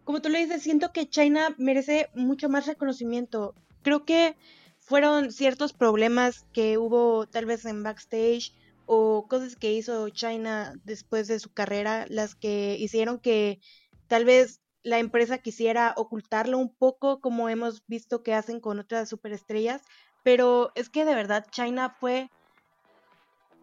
como 0.05 0.21
tú 0.21 0.29
le 0.29 0.39
dices, 0.39 0.63
siento 0.63 0.93
que 0.93 1.09
China 1.09 1.55
merece 1.59 2.11
mucho 2.15 2.49
más 2.49 2.67
reconocimiento. 2.67 3.55
Creo 3.83 4.05
que 4.05 4.37
fueron 4.79 5.33
ciertos 5.33 5.73
problemas 5.73 6.47
que 6.53 6.79
hubo 6.79 7.27
tal 7.27 7.47
vez 7.47 7.65
en 7.65 7.83
backstage 7.83 8.53
o 8.91 9.29
cosas 9.29 9.55
que 9.55 9.73
hizo 9.73 10.09
China 10.09 10.73
después 10.83 11.29
de 11.29 11.39
su 11.39 11.53
carrera, 11.53 12.07
las 12.09 12.35
que 12.35 12.75
hicieron 12.79 13.19
que 13.21 13.61
tal 14.07 14.25
vez 14.25 14.63
la 14.83 14.99
empresa 14.99 15.37
quisiera 15.37 15.93
ocultarlo 15.95 16.57
un 16.57 16.75
poco, 16.75 17.21
como 17.21 17.51
hemos 17.51 17.87
visto 17.87 18.23
que 18.23 18.33
hacen 18.33 18.61
con 18.61 18.79
otras 18.79 19.11
superestrellas, 19.11 19.83
pero 20.23 20.73
es 20.75 20.89
que 20.89 21.05
de 21.05 21.15
verdad 21.15 21.47
China 21.51 21.95
fue, 22.01 22.31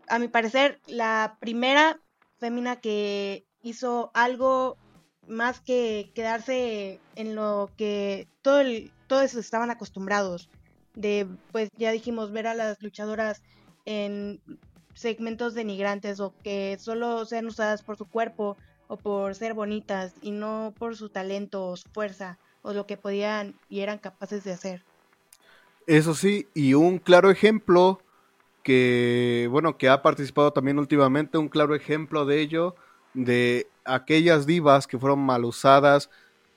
a 0.08 0.20
mi 0.20 0.28
parecer, 0.28 0.80
la 0.86 1.38
primera 1.40 2.00
fémina 2.38 2.80
que 2.80 3.48
hizo 3.64 4.12
algo 4.14 4.78
más 5.28 5.60
que 5.60 6.12
quedarse 6.14 7.00
en 7.16 7.34
lo 7.34 7.72
que 7.78 8.28
todo 8.44 8.60
el, 8.60 8.92
todos 9.08 9.34
estaban 9.34 9.72
acostumbrados 9.72 10.52
de, 10.94 11.28
pues 11.52 11.70
ya 11.78 11.90
dijimos, 11.90 12.32
ver 12.32 12.46
a 12.46 12.54
las 12.54 12.80
luchadoras 12.84 13.42
en 13.86 14.40
segmentos 14.96 15.54
denigrantes 15.54 16.20
o 16.20 16.34
que 16.44 16.78
solo 16.80 17.26
sean 17.26 17.46
usadas 17.46 17.84
por 17.84 17.98
su 17.98 18.06
cuerpo 18.06 18.58
o 18.88 18.98
por 18.98 19.36
ser 19.36 19.54
bonitas 19.54 20.16
y 20.22 20.32
no 20.32 20.74
por 20.78 20.96
su 20.96 21.10
talento 21.10 21.68
o 21.68 21.78
su 21.78 21.88
fuerza 21.90 22.40
o 22.64 22.74
lo 22.74 22.88
que 22.88 22.98
podían 22.98 23.54
y 23.70 23.82
eran 23.82 24.00
capaces 24.00 24.44
de 24.44 24.54
hacer. 24.54 24.84
Eso 25.86 26.16
sí, 26.16 26.48
y 26.56 26.74
un 26.74 26.98
claro 26.98 27.30
ejemplo 27.30 28.00
que, 28.64 29.48
bueno, 29.52 29.78
que 29.78 29.90
ha 29.90 30.02
participado 30.02 30.52
también 30.52 30.80
últimamente, 30.80 31.38
un 31.38 31.50
claro 31.50 31.76
ejemplo 31.76 32.26
de 32.26 32.42
ello, 32.42 32.76
de 33.14 33.68
aquellas 33.84 34.48
divas 34.48 34.88
que 34.88 34.98
fueron 34.98 35.20
mal 35.20 35.46
usadas 35.46 36.10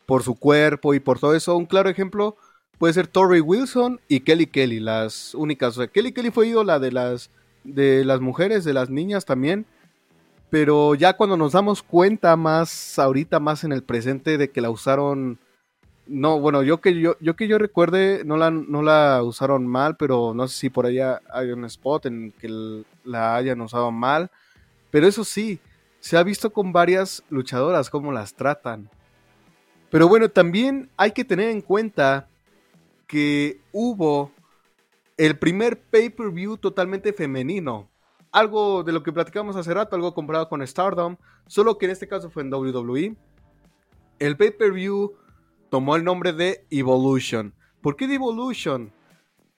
por 0.07 0.23
su 0.23 0.35
cuerpo 0.35 0.95
y 0.95 1.01
por 1.01 1.19
todo 1.19 1.35
eso, 1.35 1.55
un 1.55 1.67
claro 1.67 1.91
ejemplo 1.91 2.37
puede 2.79 2.95
ser 2.95 3.09
Tori 3.09 3.41
Wilson 3.41 4.01
y 4.09 4.21
Kelly 4.21 4.47
Kelly, 4.47 4.81
las 4.81 5.35
únicas. 5.35 5.77
O 5.77 5.83
sea, 5.83 5.89
Kelly 5.89 6.13
Kelly 6.13 6.31
fue 6.31 6.49
ídola 6.49 6.79
de 6.79 6.93
las, 6.93 7.31
de 7.65 8.05
las 8.05 8.21
mujeres, 8.21 8.65
de 8.65 8.75
las 8.75 8.91
niñas 8.91 9.25
también, 9.25 9.67
pero 10.51 10.95
ya 10.95 11.15
cuando 11.15 11.37
nos 11.37 11.53
damos 11.53 11.83
cuenta 11.83 12.37
más 12.37 12.99
ahorita, 12.99 13.41
más 13.41 13.65
en 13.65 13.73
el 13.73 13.83
presente, 13.83 14.39
de 14.39 14.51
que 14.51 14.61
la 14.61 14.71
usaron 14.71 15.39
no, 16.09 16.41
bueno, 16.41 16.63
yo 16.63 16.81
que 16.81 16.99
yo, 16.99 17.17
yo 17.21 17.37
que 17.37 17.49
yo 17.49 17.59
recuerde, 17.59 18.23
no 18.25 18.37
la, 18.37 18.51
no 18.51 18.83
la 18.83 19.23
usaron 19.23 19.67
mal, 19.67 19.97
pero 19.97 20.33
no 20.35 20.49
sé 20.49 20.57
si 20.57 20.71
por 20.71 20.87
allá 20.87 21.21
hay 21.31 21.51
un 21.51 21.65
spot 21.67 22.07
en 22.07 22.33
que 22.33 22.85
la 23.05 23.37
hayan 23.37 23.61
usado 23.61 23.93
mal. 23.93 24.31
Pero 24.91 25.07
eso 25.07 25.23
sí, 25.23 25.61
se 26.01 26.17
ha 26.17 26.23
visto 26.23 26.51
con 26.51 26.73
varias 26.73 27.23
luchadoras 27.29 27.91
cómo 27.91 28.11
las 28.11 28.35
tratan. 28.35 28.89
Pero 29.91 30.09
bueno, 30.09 30.31
también 30.31 30.89
hay 30.97 31.13
que 31.13 31.25
tener 31.25 31.51
en 31.51 31.61
cuenta 31.61 32.27
que 33.07 33.61
hubo 33.73 34.33
el 35.19 35.37
primer 35.37 35.81
pay-per-view 35.81 36.57
totalmente 36.57 37.13
femenino. 37.13 37.91
Algo 38.31 38.85
de 38.85 38.93
lo 38.93 39.03
que 39.03 39.13
platicamos 39.13 39.57
hace 39.57 39.75
rato, 39.75 39.97
algo 39.97 40.15
comparado 40.15 40.49
con 40.49 40.67
Stardom, 40.67 41.17
solo 41.47 41.77
que 41.77 41.87
en 41.87 41.93
este 41.93 42.07
caso 42.07 42.31
fue 42.31 42.43
en 42.43 42.55
WWE. 42.55 43.17
El 44.21 44.37
pay-per-view 44.37 45.17
tomó 45.71 45.97
el 45.97 46.05
nombre 46.05 46.33
de 46.33 46.65
Evolution. 46.71 47.53
¿Por 47.83 47.97
qué 47.97 48.07
de 48.07 48.15
Evolution? 48.15 48.93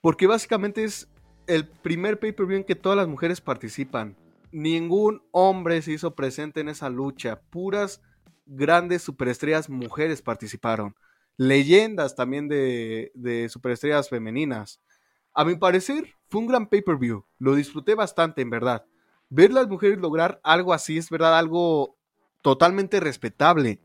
Porque 0.01 0.25
básicamente 0.25 0.83
es 0.83 1.07
el 1.45 1.67
primer 1.67 2.19
pay-per-view 2.19 2.57
en 2.57 2.63
que 2.63 2.75
todas 2.75 2.97
las 2.97 3.07
mujeres 3.07 3.39
participan. 3.39 4.17
Ningún 4.51 5.21
hombre 5.31 5.81
se 5.83 5.91
hizo 5.91 6.15
presente 6.15 6.61
en 6.61 6.69
esa 6.69 6.89
lucha. 6.89 7.39
Puras 7.51 8.01
grandes 8.47 9.03
superestrellas 9.03 9.69
mujeres 9.69 10.23
participaron. 10.23 10.95
Leyendas 11.37 12.15
también 12.15 12.47
de, 12.47 13.11
de 13.13 13.47
superestrellas 13.47 14.09
femeninas. 14.09 14.81
A 15.33 15.45
mi 15.45 15.55
parecer, 15.55 16.15
fue 16.27 16.41
un 16.41 16.47
gran 16.47 16.67
pay-per-view. 16.67 17.25
Lo 17.39 17.55
disfruté 17.55 17.95
bastante, 17.95 18.41
en 18.41 18.49
verdad. 18.49 18.85
Ver 19.29 19.51
las 19.51 19.67
mujeres 19.67 19.99
lograr 19.99 20.39
algo 20.43 20.73
así 20.73 20.97
es, 20.97 21.09
verdad, 21.09 21.37
algo 21.37 21.97
totalmente 22.41 22.99
respetable. 22.99 23.81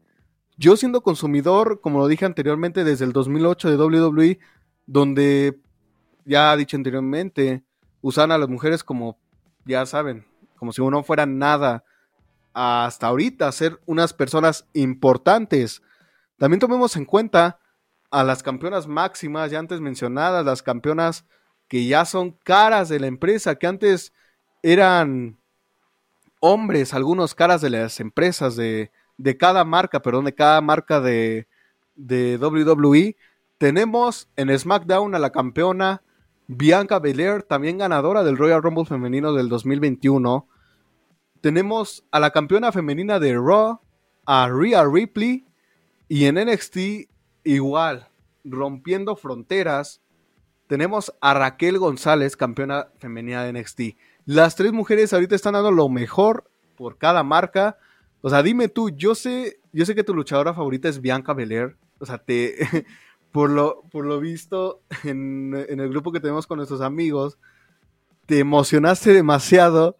Yo 0.56 0.76
siendo 0.76 1.02
consumidor, 1.02 1.80
como 1.80 1.98
lo 1.98 2.08
dije 2.08 2.24
anteriormente, 2.24 2.82
desde 2.82 3.04
el 3.04 3.12
2008 3.12 3.70
de 3.70 3.76
WWE, 3.76 4.38
donde 4.86 5.60
ya 6.24 6.56
dicho 6.56 6.76
anteriormente, 6.76 7.64
usan 8.00 8.32
a 8.32 8.38
las 8.38 8.48
mujeres 8.48 8.82
como, 8.82 9.18
ya 9.64 9.86
saben, 9.86 10.26
como 10.56 10.72
si 10.72 10.82
no 10.82 11.02
fueran 11.02 11.38
nada, 11.38 11.84
hasta 12.52 13.08
ahorita 13.08 13.52
ser 13.52 13.80
unas 13.86 14.12
personas 14.12 14.66
importantes. 14.72 15.82
También 16.38 16.60
tomemos 16.60 16.96
en 16.96 17.04
cuenta 17.04 17.60
a 18.10 18.24
las 18.24 18.42
campeonas 18.42 18.86
máximas, 18.86 19.50
ya 19.50 19.58
antes 19.58 19.80
mencionadas, 19.80 20.44
las 20.44 20.62
campeonas 20.62 21.24
que 21.68 21.86
ya 21.86 22.04
son 22.04 22.32
caras 22.44 22.88
de 22.88 23.00
la 23.00 23.06
empresa, 23.06 23.56
que 23.56 23.66
antes 23.66 24.12
eran 24.62 25.38
hombres, 26.40 26.94
algunos 26.94 27.34
caras 27.34 27.60
de 27.60 27.70
las 27.70 28.00
empresas, 28.00 28.56
de, 28.56 28.90
de 29.16 29.36
cada 29.36 29.64
marca, 29.64 30.00
perdón, 30.02 30.26
de 30.26 30.34
cada 30.34 30.60
marca 30.60 31.00
de, 31.00 31.46
de 31.94 32.36
WWE. 32.38 33.16
Tenemos 33.58 34.28
en 34.36 34.56
SmackDown 34.56 35.14
a 35.14 35.18
la 35.18 35.30
campeona 35.30 36.02
Bianca 36.46 36.98
Belair, 36.98 37.42
también 37.42 37.78
ganadora 37.78 38.22
del 38.22 38.36
Royal 38.36 38.62
Rumble 38.62 38.84
femenino 38.84 39.32
del 39.32 39.48
2021. 39.48 40.46
Tenemos 41.40 42.04
a 42.10 42.20
la 42.20 42.30
campeona 42.30 42.70
femenina 42.70 43.18
de 43.18 43.34
Raw, 43.34 43.80
a 44.26 44.48
Rhea 44.48 44.84
Ripley, 44.84 45.46
y 46.08 46.26
en 46.26 46.36
NXT 46.36 47.08
igual, 47.46 48.08
rompiendo 48.44 49.16
fronteras, 49.16 50.02
tenemos 50.66 51.14
a 51.20 51.34
Raquel 51.34 51.78
González, 51.78 52.36
campeona 52.36 52.88
femenina 52.98 53.44
de 53.44 53.52
NXT. 53.52 53.80
Las 54.24 54.56
tres 54.56 54.72
mujeres 54.72 55.12
ahorita 55.12 55.34
están 55.34 55.54
dando 55.54 55.70
lo 55.70 55.88
mejor 55.88 56.50
por 56.76 56.98
cada 56.98 57.22
marca. 57.22 57.78
O 58.20 58.30
sea, 58.30 58.42
dime 58.42 58.68
tú, 58.68 58.90
yo 58.90 59.14
sé, 59.14 59.60
yo 59.72 59.86
sé 59.86 59.94
que 59.94 60.02
tu 60.02 60.14
luchadora 60.14 60.54
favorita 60.54 60.88
es 60.88 61.00
Bianca 61.00 61.34
Belair. 61.34 61.76
O 62.00 62.06
sea, 62.06 62.18
te, 62.18 62.56
por 63.32 63.50
lo, 63.50 63.82
por 63.92 64.04
lo 64.04 64.18
visto 64.18 64.82
en, 65.04 65.54
el 65.54 65.88
grupo 65.88 66.10
que 66.10 66.20
tenemos 66.20 66.46
con 66.46 66.56
nuestros 66.56 66.80
amigos, 66.80 67.38
te 68.26 68.40
emocionaste 68.40 69.12
demasiado 69.12 69.96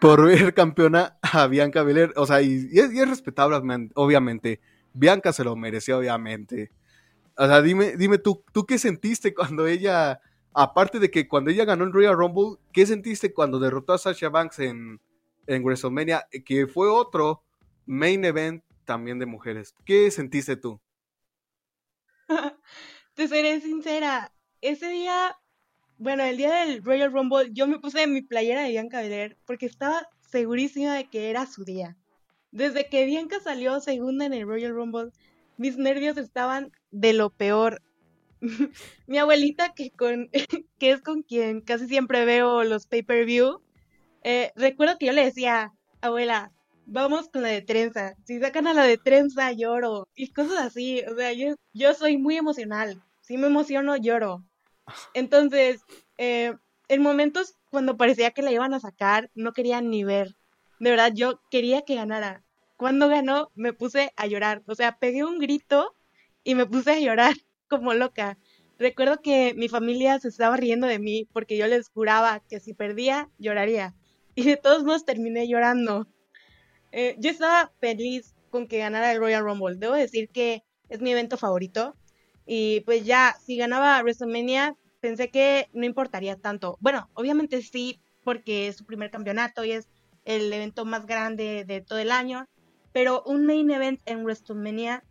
por 0.00 0.26
ver 0.26 0.52
campeona 0.52 1.16
a 1.22 1.46
Bianca 1.46 1.82
Belair. 1.82 2.12
O 2.16 2.26
sea, 2.26 2.42
y, 2.42 2.68
y 2.70 2.78
es 2.78 3.08
respetable, 3.08 3.56
obviamente. 3.94 4.60
Bianca 4.94 5.32
se 5.32 5.44
lo 5.44 5.56
mereció, 5.56 5.98
obviamente. 5.98 6.70
O 7.36 7.46
sea, 7.46 7.62
dime, 7.62 7.96
dime 7.96 8.18
tú, 8.18 8.44
¿tú 8.52 8.66
qué 8.66 8.78
sentiste 8.78 9.34
cuando 9.34 9.66
ella, 9.66 10.20
aparte 10.52 10.98
de 10.98 11.10
que 11.10 11.28
cuando 11.28 11.50
ella 11.50 11.64
ganó 11.64 11.84
el 11.84 11.92
Royal 11.92 12.16
Rumble, 12.16 12.58
¿qué 12.72 12.86
sentiste 12.86 13.32
cuando 13.32 13.58
derrotó 13.58 13.94
a 13.94 13.98
Sasha 13.98 14.28
Banks 14.28 14.58
en, 14.58 15.00
en 15.46 15.62
WrestleMania, 15.64 16.26
que 16.44 16.66
fue 16.66 16.88
otro 16.88 17.42
main 17.86 18.24
event 18.24 18.62
también 18.84 19.18
de 19.18 19.26
mujeres? 19.26 19.74
¿Qué 19.84 20.10
sentiste 20.10 20.56
tú? 20.56 20.80
Te 23.14 23.28
seré 23.28 23.60
sincera, 23.60 24.32
ese 24.60 24.88
día, 24.88 25.36
bueno, 25.98 26.22
el 26.22 26.36
día 26.36 26.64
del 26.64 26.82
Royal 26.82 27.12
Rumble, 27.12 27.50
yo 27.52 27.66
me 27.66 27.78
puse 27.78 28.06
mi 28.06 28.22
playera 28.22 28.62
de 28.62 28.70
Bianca 28.70 29.00
Belair 29.00 29.36
porque 29.44 29.66
estaba 29.66 30.08
segurísima 30.20 30.94
de 30.94 31.08
que 31.10 31.30
era 31.30 31.46
su 31.46 31.64
día. 31.64 31.96
Desde 32.52 32.88
que 32.88 33.04
Bianca 33.06 33.40
salió 33.40 33.80
segunda 33.80 34.26
en 34.26 34.34
el 34.34 34.46
Royal 34.46 34.72
Rumble, 34.72 35.10
mis 35.56 35.76
nervios 35.76 36.16
estaban 36.16 36.70
de 36.90 37.12
lo 37.12 37.30
peor. 37.30 37.82
Mi 39.06 39.18
abuelita, 39.18 39.74
que, 39.74 39.90
con, 39.90 40.30
es 40.80 41.02
con 41.02 41.22
quien 41.22 41.60
casi 41.62 41.88
siempre 41.88 42.24
veo 42.24 42.62
los 42.64 42.86
pay-per-view, 42.86 43.60
eh, 44.24 44.52
recuerdo 44.54 44.98
que 44.98 45.06
yo 45.06 45.12
le 45.12 45.24
decía, 45.24 45.72
abuela, 46.00 46.52
vamos 46.86 47.28
con 47.28 47.42
la 47.42 47.48
de 47.48 47.62
trenza. 47.62 48.14
Si 48.24 48.38
sacan 48.40 48.66
a 48.66 48.74
la 48.74 48.84
de 48.84 48.98
trenza, 48.98 49.52
lloro. 49.52 50.08
Y 50.14 50.32
cosas 50.32 50.58
así. 50.60 51.02
O 51.10 51.16
sea, 51.16 51.32
yo, 51.32 51.54
yo 51.72 51.94
soy 51.94 52.18
muy 52.18 52.36
emocional. 52.36 53.02
Si 53.20 53.36
me 53.36 53.46
emociono, 53.46 53.96
lloro. 53.96 54.44
Entonces, 55.14 55.80
eh, 56.18 56.54
en 56.88 57.02
momentos 57.02 57.56
cuando 57.70 57.96
parecía 57.96 58.32
que 58.32 58.42
la 58.42 58.52
iban 58.52 58.74
a 58.74 58.80
sacar, 58.80 59.30
no 59.34 59.52
quería 59.52 59.80
ni 59.80 60.04
ver. 60.04 60.36
De 60.82 60.90
verdad, 60.90 61.12
yo 61.14 61.40
quería 61.48 61.82
que 61.82 61.94
ganara 61.94 62.42
cuando 62.76 63.06
ganó 63.06 63.52
me 63.54 63.72
puse 63.72 64.12
a 64.16 64.26
llorar. 64.26 64.64
O 64.66 64.74
sea, 64.74 64.98
pegué 64.98 65.22
un 65.22 65.38
grito 65.38 65.94
y 66.42 66.56
me 66.56 66.66
puse 66.66 66.90
a 66.90 66.98
llorar 66.98 67.34
como 67.68 67.94
loca. 67.94 68.36
Recuerdo 68.80 69.22
que 69.22 69.54
mi 69.54 69.68
familia 69.68 70.18
se 70.18 70.26
estaba 70.26 70.56
riendo 70.56 70.88
de 70.88 70.98
mí 70.98 71.28
porque 71.32 71.56
yo 71.56 71.68
les 71.68 71.88
juraba 71.88 72.40
que 72.48 72.58
si 72.58 72.74
perdía, 72.74 73.30
lloraría. 73.38 73.94
Y 74.34 74.42
de 74.42 74.56
todos 74.56 74.82
modos 74.82 75.04
terminé 75.04 75.46
llorando. 75.46 76.08
Eh, 76.90 77.14
yo 77.20 77.30
estaba 77.30 77.70
feliz 77.78 78.34
con 78.50 78.66
que 78.66 78.78
ganara 78.78 79.12
el 79.12 79.20
Royal 79.20 79.44
Rumble. 79.44 79.76
Debo 79.76 79.94
decir 79.94 80.30
que 80.30 80.64
es 80.88 81.00
mi 81.00 81.12
evento 81.12 81.36
favorito. 81.36 81.94
Y 82.44 82.80
pues 82.80 83.04
ya, 83.04 83.36
si 83.40 83.56
ganaba 83.56 84.00
WrestleMania, 84.00 84.74
pensé 85.00 85.30
que 85.30 85.68
no 85.74 85.86
importaría 85.86 86.34
tanto. 86.34 86.76
Bueno, 86.80 87.08
obviamente 87.14 87.62
sí, 87.62 88.00
porque 88.24 88.66
es 88.66 88.78
su 88.78 88.84
primer 88.84 89.12
campeonato 89.12 89.64
y 89.64 89.70
es 89.70 89.88
el 90.24 90.52
evento 90.52 90.84
más 90.84 91.06
grande 91.06 91.64
de 91.64 91.80
todo 91.80 91.98
el 91.98 92.12
año 92.12 92.48
pero 92.92 93.22
un 93.24 93.46
main 93.46 93.70
event 93.70 94.00
en 94.06 94.24
WrestleMania 94.24 95.02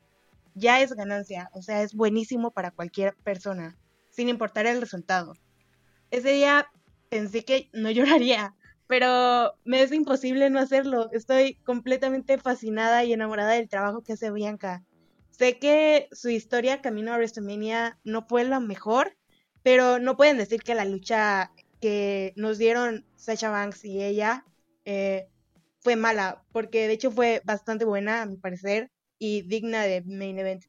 ya 0.53 0.81
es 0.81 0.93
ganancia, 0.93 1.49
o 1.53 1.61
sea, 1.61 1.81
es 1.81 1.93
buenísimo 1.93 2.51
para 2.51 2.71
cualquier 2.71 3.15
persona, 3.15 3.77
sin 4.09 4.29
importar 4.29 4.67
el 4.67 4.81
resultado. 4.81 5.33
Ese 6.11 6.31
día 6.33 6.67
pensé 7.09 7.43
que 7.43 7.69
no 7.73 7.89
lloraría, 7.91 8.55
pero 8.87 9.53
me 9.63 9.81
es 9.81 9.91
imposible 9.91 10.49
no 10.49 10.59
hacerlo. 10.59 11.09
Estoy 11.11 11.55
completamente 11.63 12.37
fascinada 12.37 13.03
y 13.03 13.13
enamorada 13.13 13.53
del 13.53 13.69
trabajo 13.69 14.03
que 14.03 14.13
hace 14.13 14.31
Bianca. 14.31 14.83
Sé 15.29 15.57
que 15.57 16.07
su 16.11 16.29
historia 16.29 16.81
camino 16.81 17.13
a 17.13 17.15
WrestleMania 17.15 17.97
no 18.03 18.27
fue 18.27 18.43
la 18.43 18.59
mejor, 18.59 19.15
pero 19.63 19.97
no 19.97 20.17
pueden 20.17 20.37
decir 20.37 20.61
que 20.61 20.75
la 20.75 20.85
lucha 20.85 21.51
que 21.79 22.33
nos 22.35 22.57
dieron 22.57 23.05
Sasha 23.15 23.49
Banks 23.49 23.85
y 23.85 24.03
ella 24.03 24.45
eh, 24.85 25.27
fue 25.79 25.95
mala, 25.95 26.43
porque 26.51 26.87
de 26.87 26.93
hecho 26.93 27.11
fue 27.11 27.41
bastante 27.45 27.85
buena, 27.85 28.21
a 28.21 28.25
mi 28.25 28.37
parecer, 28.37 28.91
y 29.17 29.41
digna 29.43 29.83
de 29.83 30.03
main 30.05 30.39
event. 30.39 30.63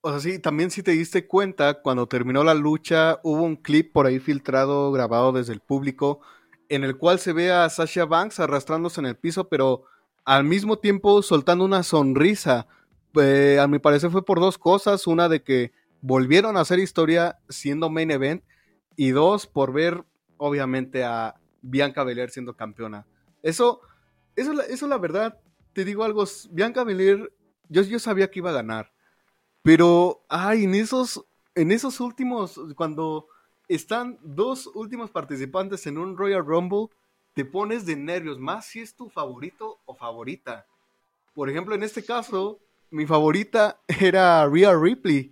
O 0.00 0.10
sea, 0.10 0.20
sí, 0.20 0.38
también 0.38 0.70
si 0.70 0.82
te 0.82 0.90
diste 0.92 1.26
cuenta, 1.26 1.80
cuando 1.80 2.08
terminó 2.08 2.42
la 2.42 2.54
lucha, 2.54 3.20
hubo 3.22 3.42
un 3.42 3.56
clip 3.56 3.92
por 3.92 4.06
ahí 4.06 4.18
filtrado, 4.18 4.90
grabado 4.90 5.32
desde 5.32 5.52
el 5.52 5.60
público, 5.60 6.20
en 6.68 6.84
el 6.84 6.96
cual 6.96 7.18
se 7.18 7.32
ve 7.32 7.52
a 7.52 7.68
Sasha 7.68 8.04
Banks 8.04 8.40
arrastrándose 8.40 9.00
en 9.00 9.06
el 9.06 9.16
piso, 9.16 9.48
pero 9.48 9.84
al 10.24 10.44
mismo 10.44 10.78
tiempo 10.78 11.22
soltando 11.22 11.64
una 11.64 11.82
sonrisa. 11.82 12.66
Eh, 13.20 13.58
a 13.60 13.66
mi 13.66 13.78
parecer 13.78 14.10
fue 14.10 14.24
por 14.24 14.40
dos 14.40 14.58
cosas. 14.58 15.06
Una 15.06 15.28
de 15.28 15.42
que 15.42 15.72
volvieron 16.00 16.56
a 16.56 16.60
hacer 16.60 16.78
historia 16.78 17.38
siendo 17.48 17.90
main 17.90 18.10
event. 18.10 18.42
Y 18.96 19.10
dos, 19.10 19.46
por 19.46 19.72
ver, 19.72 20.04
obviamente, 20.36 21.04
a 21.04 21.34
Bianca 21.62 22.04
Belair 22.04 22.30
siendo 22.30 22.54
campeona. 22.54 23.06
Eso 23.42 23.80
eso, 24.36 24.60
eso 24.62 24.86
la 24.86 24.98
verdad, 24.98 25.38
te 25.72 25.84
digo 25.84 26.04
algo, 26.04 26.24
Bianca 26.50 26.84
Belair, 26.84 27.32
yo, 27.68 27.82
yo 27.82 27.98
sabía 27.98 28.30
que 28.30 28.38
iba 28.38 28.50
a 28.50 28.54
ganar. 28.54 28.92
Pero, 29.62 30.24
ay, 30.28 30.64
en 30.64 30.74
esos, 30.74 31.24
en 31.54 31.70
esos 31.70 32.00
últimos, 32.00 32.58
cuando 32.76 33.28
están 33.68 34.18
dos 34.22 34.68
últimos 34.74 35.10
participantes 35.10 35.86
en 35.86 35.98
un 35.98 36.16
Royal 36.16 36.44
Rumble, 36.44 36.88
te 37.34 37.44
pones 37.44 37.86
de 37.86 37.96
nervios, 37.96 38.38
más 38.38 38.66
si 38.66 38.80
es 38.80 38.94
tu 38.94 39.08
favorito 39.08 39.80
o 39.86 39.94
favorita. 39.94 40.66
Por 41.34 41.48
ejemplo, 41.48 41.74
en 41.74 41.82
este 41.82 42.04
caso, 42.04 42.60
mi 42.90 43.06
favorita 43.06 43.80
era 44.00 44.46
Rhea 44.46 44.74
Ripley. 44.74 45.31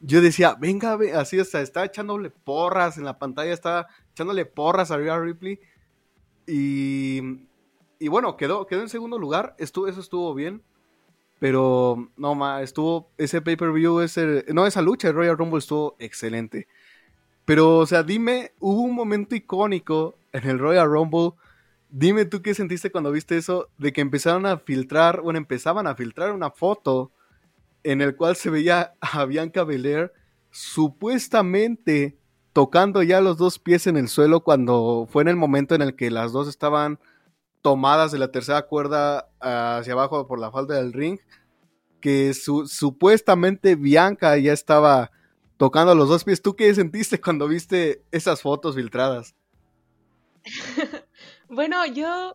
Yo 0.00 0.20
decía, 0.20 0.56
venga, 0.58 0.98
así, 1.14 1.42
sea, 1.44 1.60
estaba 1.60 1.86
echándole 1.86 2.30
porras 2.30 2.96
en 2.98 3.04
la 3.04 3.18
pantalla, 3.18 3.52
estaba 3.52 3.86
echándole 4.12 4.46
porras 4.46 4.90
a 4.90 4.96
Rhea 4.96 5.18
Ripley. 5.18 5.60
Y 6.46 7.48
y 8.00 8.08
bueno, 8.08 8.36
quedó, 8.38 8.66
quedó 8.66 8.80
en 8.80 8.88
segundo 8.88 9.18
lugar, 9.18 9.54
estuvo, 9.58 9.86
eso 9.86 10.00
estuvo 10.00 10.34
bien. 10.34 10.62
Pero 11.38 12.10
no, 12.16 12.34
ma, 12.34 12.62
estuvo 12.62 13.10
ese 13.18 13.42
pay-per-view, 13.42 14.00
ese, 14.00 14.44
no, 14.52 14.66
esa 14.66 14.82
lucha 14.82 15.08
de 15.08 15.12
Royal 15.12 15.36
Rumble 15.38 15.58
estuvo 15.58 15.96
excelente. 15.98 16.66
Pero, 17.44 17.78
o 17.78 17.86
sea, 17.86 18.02
dime, 18.02 18.52
hubo 18.58 18.82
un 18.82 18.94
momento 18.94 19.34
icónico 19.34 20.16
en 20.32 20.48
el 20.48 20.58
Royal 20.58 20.90
Rumble. 20.90 21.32
Dime 21.90 22.24
tú 22.24 22.42
qué 22.42 22.54
sentiste 22.54 22.90
cuando 22.90 23.12
viste 23.12 23.36
eso, 23.36 23.68
de 23.78 23.92
que 23.92 24.00
empezaron 24.00 24.46
a 24.46 24.58
filtrar, 24.58 25.20
bueno, 25.20 25.38
empezaban 25.38 25.86
a 25.86 25.94
filtrar 25.94 26.32
una 26.32 26.50
foto 26.50 27.12
en 27.84 28.00
el 28.00 28.16
cual 28.16 28.36
se 28.36 28.50
veía 28.50 28.94
a 29.00 29.24
Bianca 29.24 29.64
Belair 29.64 30.12
supuestamente 30.50 32.18
tocando 32.52 33.02
ya 33.02 33.20
los 33.20 33.36
dos 33.36 33.58
pies 33.58 33.86
en 33.86 33.96
el 33.96 34.08
suelo 34.08 34.40
cuando 34.40 35.06
fue 35.10 35.22
en 35.22 35.28
el 35.28 35.36
momento 35.36 35.74
en 35.74 35.82
el 35.82 35.94
que 35.94 36.10
las 36.10 36.32
dos 36.32 36.48
estaban 36.48 36.98
tomadas 37.62 38.10
de 38.12 38.18
la 38.18 38.32
tercera 38.32 38.62
cuerda 38.62 39.28
hacia 39.40 39.92
abajo 39.92 40.26
por 40.26 40.38
la 40.38 40.50
falda 40.50 40.76
del 40.76 40.92
ring, 40.92 41.18
que 42.00 42.32
supuestamente 42.34 43.76
Bianca 43.76 44.36
ya 44.38 44.52
estaba 44.52 45.10
tocando 45.56 45.94
los 45.94 46.08
dos 46.08 46.24
pies. 46.24 46.42
¿Tú 46.42 46.56
qué 46.56 46.74
sentiste 46.74 47.20
cuando 47.20 47.46
viste 47.46 48.02
esas 48.10 48.40
fotos 48.42 48.76
filtradas? 48.76 49.34
bueno, 51.48 51.84
yo 51.86 52.34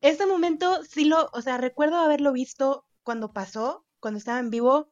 ese 0.00 0.26
momento 0.26 0.82
sí 0.84 1.04
lo, 1.04 1.28
o 1.32 1.42
sea, 1.42 1.58
recuerdo 1.58 1.96
haberlo 1.96 2.32
visto 2.32 2.84
cuando 3.02 3.32
pasó, 3.32 3.83
cuando 4.04 4.18
estaba 4.18 4.38
en 4.38 4.50
vivo, 4.50 4.90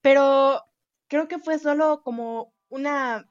pero 0.00 0.64
creo 1.06 1.28
que 1.28 1.38
fue 1.38 1.60
solo 1.60 2.02
como 2.02 2.52
una 2.68 3.30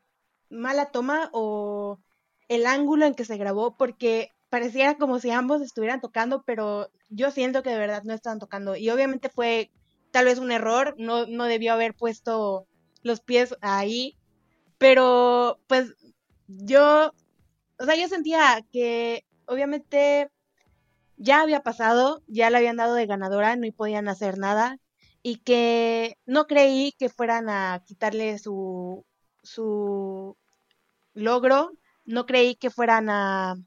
mala 0.49 0.85
toma 0.85 1.29
o 1.33 1.99
el 2.47 2.65
ángulo 2.65 3.05
en 3.05 3.13
que 3.13 3.25
se 3.25 3.35
grabó, 3.35 3.75
porque 3.75 4.31
pareciera 4.49 4.97
como 4.97 5.19
si 5.19 5.29
ambos 5.31 5.61
estuvieran 5.61 5.99
tocando, 5.99 6.43
pero 6.43 6.89
yo 7.09 7.29
siento 7.31 7.61
que 7.61 7.71
de 7.71 7.77
verdad 7.77 8.03
no 8.05 8.13
estaban 8.13 8.39
tocando. 8.39 8.77
Y 8.77 8.89
obviamente 8.89 9.27
fue 9.27 9.69
tal 10.11 10.23
vez 10.23 10.39
un 10.39 10.49
error, 10.49 10.95
no, 10.97 11.25
no 11.25 11.43
debió 11.43 11.73
haber 11.73 11.93
puesto 11.93 12.65
los 13.03 13.19
pies 13.19 13.53
ahí, 13.59 14.17
pero 14.77 15.59
pues 15.67 15.93
yo, 16.47 17.11
o 17.79 17.85
sea, 17.85 17.97
yo 17.97 18.07
sentía 18.07 18.65
que 18.71 19.25
obviamente 19.45 20.31
ya 21.17 21.41
había 21.41 21.63
pasado, 21.63 22.23
ya 22.27 22.49
le 22.49 22.59
habían 22.59 22.77
dado 22.77 22.93
de 22.93 23.07
ganadora, 23.07 23.57
no 23.57 23.69
podían 23.73 24.07
hacer 24.07 24.37
nada 24.37 24.79
y 25.27 25.39
que 25.39 26.17
no 26.25 26.47
creí 26.47 26.93
que 26.97 27.09
fueran 27.09 27.49
a 27.49 27.83
quitarle 27.85 28.39
su, 28.39 29.05
su 29.43 30.37
logro, 31.13 31.73
no 32.05 32.25
creí 32.25 32.55
que 32.55 32.69
fueran 32.69 33.09
a, 33.09 33.57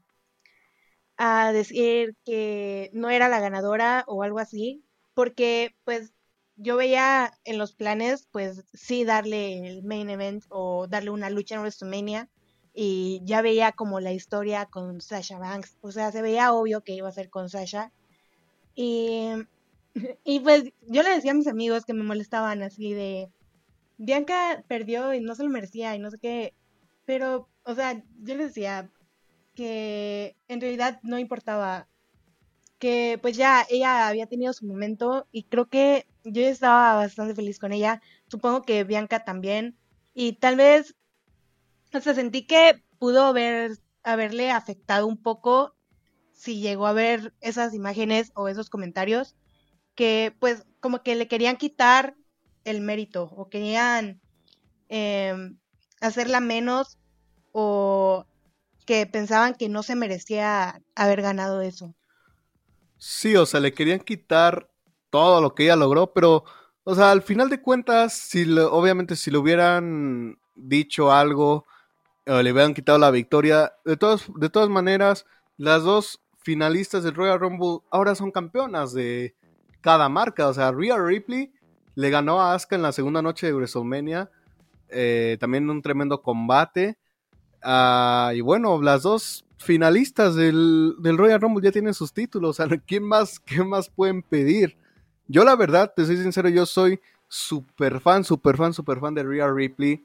a 1.17 1.51
decir 1.51 2.15
que 2.25 2.89
no 2.93 3.11
era 3.11 3.29
la 3.29 3.39
ganadora 3.39 4.05
o 4.07 4.23
algo 4.23 4.39
así, 4.39 4.83
porque 5.13 5.75
pues 5.83 6.15
yo 6.55 6.77
veía 6.77 7.31
en 7.43 7.59
los 7.59 7.75
planes, 7.75 8.27
pues 8.31 8.63
sí 8.73 9.03
darle 9.03 9.67
el 9.67 9.83
main 9.83 10.09
event 10.09 10.43
o 10.49 10.87
darle 10.87 11.11
una 11.11 11.29
lucha 11.29 11.53
en 11.53 11.61
WrestleMania 11.61 12.27
y 12.73 13.21
ya 13.23 13.43
veía 13.43 13.71
como 13.71 13.99
la 13.99 14.13
historia 14.13 14.65
con 14.65 14.99
Sasha 14.99 15.37
Banks, 15.37 15.77
o 15.81 15.91
sea, 15.91 16.11
se 16.11 16.23
veía 16.23 16.53
obvio 16.53 16.81
que 16.81 16.93
iba 16.93 17.07
a 17.07 17.11
ser 17.11 17.29
con 17.29 17.49
Sasha 17.49 17.91
y, 18.73 19.29
y 20.23 20.39
pues 20.39 20.71
yo 20.87 21.03
le 21.03 21.11
decía 21.11 21.31
a 21.31 21.35
mis 21.35 21.47
amigos 21.47 21.85
que 21.85 21.93
me 21.93 22.03
molestaban 22.03 22.61
así 22.63 22.93
de 22.93 23.29
Bianca 23.97 24.63
perdió 24.67 25.13
y 25.13 25.21
no 25.21 25.35
se 25.35 25.43
lo 25.43 25.49
merecía 25.49 25.95
y 25.95 25.99
no 25.99 26.09
sé 26.09 26.17
qué, 26.17 26.53
pero, 27.05 27.49
o 27.63 27.75
sea, 27.75 28.03
yo 28.23 28.35
les 28.35 28.47
decía 28.47 28.89
que 29.53 30.35
en 30.47 30.61
realidad 30.61 30.99
no 31.03 31.19
importaba 31.19 31.87
que 32.79 33.19
pues 33.21 33.37
ya 33.37 33.63
ella 33.69 34.07
había 34.07 34.25
tenido 34.25 34.53
su 34.53 34.65
momento 34.65 35.27
y 35.31 35.43
creo 35.43 35.67
que 35.69 36.07
yo 36.23 36.41
estaba 36.41 36.95
bastante 36.95 37.35
feliz 37.35 37.59
con 37.59 37.73
ella, 37.73 38.01
supongo 38.27 38.63
que 38.63 38.83
Bianca 38.83 39.23
también, 39.23 39.77
y 40.15 40.33
tal 40.33 40.55
vez, 40.55 40.95
o 41.93 41.99
sea, 41.99 42.15
sentí 42.15 42.47
que 42.47 42.83
pudo 42.97 43.23
haber, 43.23 43.77
haberle 44.03 44.49
afectado 44.51 45.05
un 45.05 45.17
poco 45.17 45.75
si 46.33 46.59
llegó 46.59 46.87
a 46.87 46.93
ver 46.93 47.33
esas 47.39 47.75
imágenes 47.75 48.31
o 48.33 48.47
esos 48.47 48.71
comentarios, 48.71 49.35
que 50.01 50.35
pues 50.39 50.65
como 50.79 51.03
que 51.03 51.13
le 51.13 51.27
querían 51.27 51.57
quitar 51.57 52.15
el 52.63 52.81
mérito 52.81 53.25
o 53.25 53.49
querían 53.49 54.19
em, 54.89 55.59
hacerla 55.99 56.39
menos 56.39 56.97
o 57.51 58.25
que 58.87 59.05
pensaban 59.05 59.53
que 59.53 59.69
no 59.69 59.83
se 59.83 59.93
merecía 59.93 60.81
haber 60.95 61.21
ganado 61.21 61.61
eso. 61.61 61.93
Sí, 62.97 63.35
o 63.35 63.45
sea, 63.45 63.59
le 63.59 63.75
querían 63.75 63.99
quitar 63.99 64.71
todo 65.11 65.39
lo 65.39 65.53
que 65.53 65.65
ella 65.65 65.75
logró, 65.75 66.13
pero, 66.13 66.45
o 66.83 66.95
sea, 66.95 67.11
al 67.11 67.21
final 67.21 67.51
de 67.51 67.61
cuentas, 67.61 68.13
si 68.13 68.51
obviamente 68.57 69.15
si 69.15 69.29
le 69.29 69.37
hubieran 69.37 70.39
dicho 70.55 71.11
algo 71.11 71.67
o 72.25 72.41
le 72.41 72.51
hubieran 72.51 72.73
quitado 72.73 72.97
la 72.97 73.11
victoria, 73.11 73.71
de, 73.85 73.97
todas 73.97 74.23
de 74.35 74.49
todas 74.49 74.69
maneras, 74.69 75.27
las 75.57 75.83
dos 75.83 76.23
finalistas 76.39 77.03
del 77.03 77.13
Royal 77.13 77.39
Rumble 77.39 77.85
ahora 77.91 78.15
son 78.15 78.31
campeonas 78.31 78.93
de 78.93 79.35
cada 79.81 80.09
marca. 80.09 80.47
O 80.47 80.53
sea, 80.53 80.71
Rhea 80.71 80.97
Ripley 80.97 81.51
le 81.95 82.09
ganó 82.09 82.41
a 82.41 82.53
Asuka 82.53 82.75
en 82.75 82.81
la 82.81 82.91
segunda 82.91 83.21
noche 83.21 83.47
de 83.47 83.53
WrestleMania. 83.53 84.29
Eh, 84.89 85.37
también 85.39 85.69
un 85.69 85.81
tremendo 85.81 86.21
combate. 86.21 86.97
Ah, 87.61 88.31
y 88.33 88.41
bueno, 88.41 88.81
las 88.81 89.03
dos 89.03 89.45
finalistas 89.57 90.35
del, 90.35 90.95
Royal 91.01 91.39
Rumble 91.39 91.63
ya 91.63 91.71
tienen 91.71 91.93
sus 91.93 92.13
títulos. 92.13 92.59
O 92.59 92.67
sea, 92.67 92.77
¿quién 92.87 93.03
más, 93.03 93.39
¿qué 93.39 93.63
más 93.63 93.89
pueden 93.89 94.21
pedir? 94.21 94.77
Yo 95.27 95.43
la 95.43 95.55
verdad, 95.55 95.93
te 95.95 96.05
soy 96.05 96.17
sincero, 96.17 96.49
yo 96.49 96.65
soy 96.65 96.99
súper 97.27 98.01
fan, 98.01 98.23
súper 98.23 98.57
fan, 98.57 98.73
súper 98.73 98.99
fan 98.99 99.13
de 99.13 99.23
Rhea 99.23 99.49
Ripley. 99.49 100.03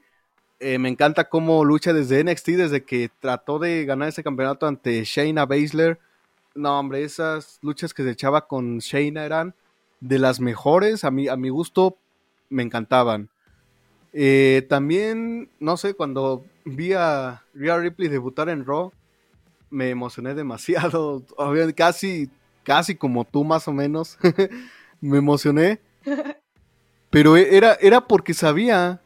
Eh, 0.59 0.79
me 0.79 0.89
encanta 0.89 1.29
cómo 1.29 1.63
lucha 1.65 1.93
desde 1.93 2.23
NXT, 2.23 2.47
desde 2.49 2.83
que 2.83 3.11
trató 3.19 3.59
de 3.59 3.85
ganar 3.85 4.09
ese 4.09 4.23
campeonato 4.23 4.65
ante 4.65 5.03
Shayna 5.03 5.45
Baszler. 5.45 5.99
No, 6.55 6.79
hombre, 6.79 7.03
esas 7.03 7.59
luchas 7.61 7.93
que 7.93 8.03
se 8.03 8.11
echaba 8.11 8.47
con 8.47 8.79
Shayna 8.79 9.25
eran 9.25 9.53
de 9.99 10.19
las 10.19 10.39
mejores. 10.39 11.03
A 11.03 11.11
mi, 11.11 11.27
a 11.27 11.35
mi 11.35 11.49
gusto, 11.49 11.97
me 12.49 12.63
encantaban. 12.63 13.29
Eh, 14.13 14.65
también, 14.69 15.49
no 15.59 15.77
sé, 15.77 15.93
cuando 15.93 16.45
vi 16.65 16.93
a 16.93 17.43
Rhea 17.53 17.77
Ripley 17.77 18.09
debutar 18.09 18.49
en 18.49 18.65
Raw, 18.65 18.91
me 19.69 19.89
emocioné 19.89 20.33
demasiado. 20.33 21.23
Casi, 21.75 22.29
casi 22.63 22.95
como 22.95 23.25
tú 23.25 23.43
más 23.43 23.67
o 23.67 23.73
menos. 23.73 24.17
me 25.01 25.17
emocioné. 25.17 25.79
Pero 27.09 27.37
era, 27.37 27.77
era 27.81 28.07
porque 28.07 28.33
sabía 28.33 29.01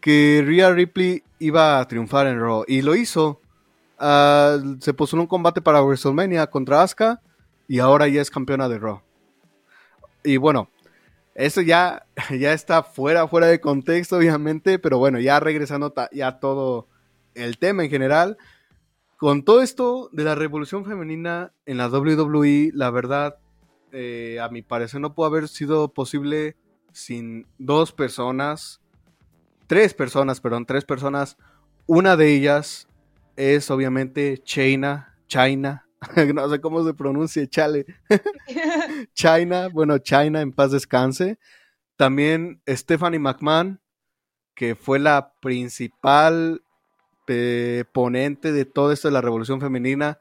que 0.00 0.42
Rhea 0.44 0.72
Ripley 0.72 1.22
iba 1.38 1.78
a 1.78 1.86
triunfar 1.86 2.26
en 2.26 2.40
Raw. 2.40 2.64
Y 2.66 2.82
lo 2.82 2.94
hizo. 2.94 3.40
Ah, 3.98 4.58
se 4.80 4.94
puso 4.94 5.16
en 5.16 5.20
un 5.20 5.26
combate 5.26 5.60
para 5.60 5.82
WrestleMania 5.82 6.46
contra 6.48 6.82
Asuka. 6.82 7.20
Y 7.68 7.78
ahora 7.78 8.08
ya 8.08 8.20
es 8.20 8.30
campeona 8.30 8.68
de 8.68 8.78
Raw. 8.78 9.00
Y 10.24 10.36
bueno, 10.36 10.70
eso 11.34 11.60
ya, 11.60 12.06
ya 12.38 12.52
está 12.52 12.82
fuera, 12.82 13.28
fuera 13.28 13.46
de 13.46 13.60
contexto, 13.60 14.16
obviamente. 14.16 14.78
Pero 14.78 14.98
bueno, 14.98 15.18
ya 15.20 15.40
regresando 15.40 15.92
ya 16.12 16.38
todo 16.38 16.88
el 17.34 17.58
tema 17.58 17.84
en 17.84 17.90
general. 17.90 18.36
Con 19.16 19.44
todo 19.44 19.60
esto 19.60 20.08
de 20.12 20.24
la 20.24 20.34
revolución 20.34 20.84
femenina 20.84 21.52
en 21.66 21.76
la 21.76 21.88
WWE, 21.88 22.70
la 22.72 22.90
verdad, 22.90 23.36
eh, 23.92 24.38
a 24.40 24.48
mi 24.48 24.62
parecer 24.62 25.00
no 25.00 25.14
pudo 25.14 25.26
haber 25.26 25.48
sido 25.48 25.92
posible 25.92 26.56
sin 26.92 27.46
dos 27.58 27.92
personas, 27.92 28.80
tres 29.66 29.92
personas, 29.92 30.40
perdón, 30.40 30.64
tres 30.64 30.84
personas. 30.84 31.36
Una 31.86 32.16
de 32.16 32.34
ellas 32.34 32.88
es 33.36 33.70
obviamente 33.70 34.38
China, 34.38 35.18
China, 35.26 35.86
no 36.34 36.48
sé 36.48 36.60
cómo 36.60 36.84
se 36.84 36.94
pronuncia, 36.94 37.46
chale. 37.46 37.86
China, 39.14 39.68
bueno, 39.68 39.98
China 39.98 40.40
en 40.40 40.52
paz 40.52 40.72
descanse. 40.72 41.38
También 41.96 42.62
Stephanie 42.66 43.18
McMahon, 43.18 43.80
que 44.54 44.74
fue 44.74 44.98
la 44.98 45.34
principal 45.40 46.62
ponente 47.92 48.52
de 48.52 48.64
todo 48.64 48.92
esto 48.92 49.08
de 49.08 49.12
la 49.12 49.20
revolución 49.20 49.60
femenina. 49.60 50.18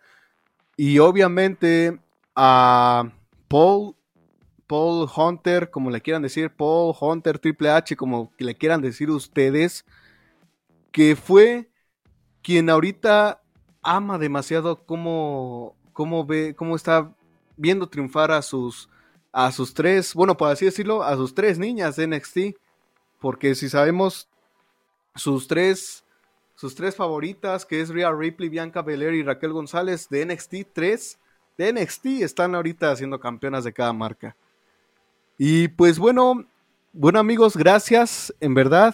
Y 0.77 0.99
obviamente 0.99 1.99
a 2.35 3.11
Paul, 3.47 3.95
Paul 4.67 5.09
Hunter, 5.15 5.69
como 5.69 5.89
le 5.89 6.01
quieran 6.01 6.21
decir, 6.21 6.51
Paul 6.55 6.95
Hunter 6.99 7.39
Triple 7.39 7.69
H, 7.69 7.95
como 7.95 8.31
le 8.37 8.55
quieran 8.55 8.81
decir 8.81 9.09
ustedes, 9.09 9.85
que 10.91 11.15
fue 11.15 11.69
quien 12.41 12.69
ahorita 12.69 13.38
ama 13.81 14.17
demasiado 14.17 14.83
cómo, 14.85 15.75
cómo 15.93 16.25
ve, 16.25 16.55
cómo 16.55 16.75
está 16.75 17.11
viendo 17.57 17.87
triunfar 17.87 18.31
a 18.31 18.41
sus, 18.41 18.89
a 19.31 19.51
sus 19.51 19.73
tres, 19.73 20.13
bueno, 20.13 20.37
por 20.37 20.49
así 20.49 20.65
decirlo, 20.65 21.03
a 21.03 21.15
sus 21.15 21.33
tres 21.33 21.59
niñas 21.59 21.95
de 21.95 22.07
NXT. 22.07 22.37
Porque 23.19 23.53
si 23.55 23.69
sabemos, 23.69 24.29
sus 25.15 25.47
tres 25.47 26.03
sus 26.59 26.75
tres 26.75 26.93
favoritas, 26.93 27.65
que 27.65 27.79
es 27.79 27.87
Rhea 27.87 28.11
Ripley, 28.11 28.49
Bianca 28.49 28.81
Belair 28.81 29.13
y 29.13 29.23
Raquel 29.23 29.53
González 29.53 30.09
de 30.09 30.25
NXT 30.25 30.55
3, 30.73 31.17
de 31.57 31.71
NXT 31.71 32.05
están 32.21 32.53
ahorita 32.53 32.93
siendo 32.97 33.17
campeonas 33.17 33.63
de 33.63 33.71
cada 33.71 33.93
marca. 33.93 34.35
Y 35.37 35.69
pues 35.69 35.97
bueno, 35.97 36.45
bueno 36.91 37.17
amigos, 37.17 37.55
gracias, 37.55 38.35
en 38.41 38.55
verdad, 38.55 38.93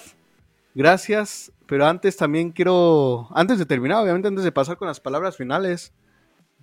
gracias. 0.75 1.51
Pero 1.65 1.87
antes 1.87 2.15
también 2.15 2.51
quiero, 2.51 3.27
antes 3.33 3.57
de 3.57 3.65
terminar, 3.65 4.03
obviamente 4.03 4.27
antes 4.27 4.43
de 4.43 4.51
pasar 4.51 4.77
con 4.77 4.87
las 4.87 4.99
palabras 4.99 5.35
finales, 5.35 5.93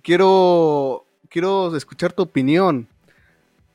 quiero, 0.01 1.05
quiero 1.29 1.75
escuchar 1.75 2.13
tu 2.13 2.23
opinión 2.23 2.87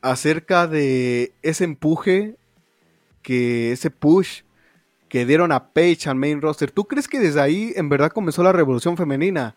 acerca 0.01 0.67
de 0.67 1.35
ese 1.43 1.65
empuje, 1.65 2.37
que 3.21 3.73
ese 3.73 3.91
push 3.91 4.43
que 5.09 5.27
dieron 5.27 5.53
a 5.53 5.73
Paige 5.73 6.09
al 6.09 6.17
main 6.17 6.41
roster. 6.41 6.71
¿Tú 6.71 6.85
crees 6.85 7.09
que 7.09 7.19
desde 7.19 7.41
ahí 7.41 7.73
en 7.77 7.89
verdad 7.89 8.13
comenzó 8.13 8.43
la 8.43 8.53
revolución 8.53 8.97
femenina? 8.97 9.55